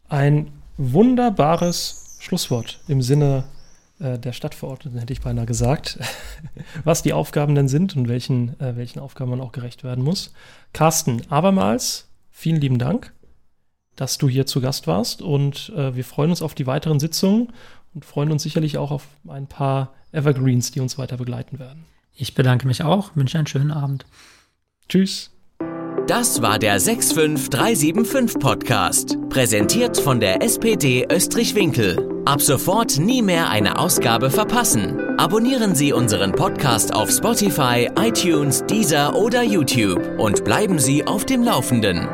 Ein 0.08 0.50
wunderbares 0.76 2.18
Schlusswort 2.20 2.80
im 2.88 3.02
Sinne 3.02 3.44
äh, 4.00 4.18
der 4.18 4.32
Stadtverordneten, 4.32 4.98
hätte 4.98 5.12
ich 5.12 5.20
beinahe 5.20 5.46
gesagt, 5.46 5.98
was 6.84 7.02
die 7.02 7.12
Aufgaben 7.12 7.54
denn 7.54 7.68
sind 7.68 7.96
und 7.96 8.08
welchen, 8.08 8.58
äh, 8.60 8.76
welchen 8.76 8.98
Aufgaben 8.98 9.30
man 9.30 9.40
auch 9.40 9.52
gerecht 9.52 9.84
werden 9.84 10.02
muss. 10.02 10.32
Carsten, 10.72 11.22
abermals 11.30 12.08
vielen 12.30 12.60
lieben 12.60 12.78
Dank, 12.78 13.12
dass 13.96 14.16
du 14.16 14.28
hier 14.28 14.46
zu 14.46 14.60
Gast 14.60 14.86
warst 14.86 15.20
und 15.20 15.70
äh, 15.76 15.94
wir 15.94 16.04
freuen 16.04 16.30
uns 16.30 16.40
auf 16.40 16.54
die 16.54 16.66
weiteren 16.66 16.98
Sitzungen 16.98 17.52
und 17.94 18.04
freuen 18.04 18.32
uns 18.32 18.42
sicherlich 18.42 18.78
auch 18.78 18.90
auf 18.90 19.06
ein 19.28 19.46
paar 19.46 19.92
Evergreens, 20.12 20.70
die 20.70 20.80
uns 20.80 20.96
weiter 20.96 21.16
begleiten 21.16 21.58
werden. 21.58 21.84
Ich 22.14 22.34
bedanke 22.34 22.66
mich 22.66 22.82
auch, 22.82 23.14
wünsche 23.14 23.38
einen 23.38 23.46
schönen 23.46 23.70
Abend. 23.70 24.06
Tschüss. 24.90 25.30
Das 26.08 26.42
war 26.42 26.58
der 26.58 26.80
65375 26.80 28.40
Podcast, 28.40 29.16
präsentiert 29.28 29.96
von 29.96 30.18
der 30.18 30.42
SPD 30.42 31.06
Österreich-Winkel. 31.08 32.22
Ab 32.24 32.42
sofort 32.42 32.98
nie 32.98 33.22
mehr 33.22 33.48
eine 33.48 33.78
Ausgabe 33.78 34.30
verpassen. 34.30 34.98
Abonnieren 35.16 35.76
Sie 35.76 35.92
unseren 35.92 36.32
Podcast 36.32 36.92
auf 36.92 37.10
Spotify, 37.10 37.88
iTunes, 37.96 38.64
Deezer 38.66 39.14
oder 39.14 39.44
YouTube 39.44 40.18
und 40.18 40.44
bleiben 40.44 40.80
Sie 40.80 41.06
auf 41.06 41.24
dem 41.24 41.44
Laufenden. 41.44 42.08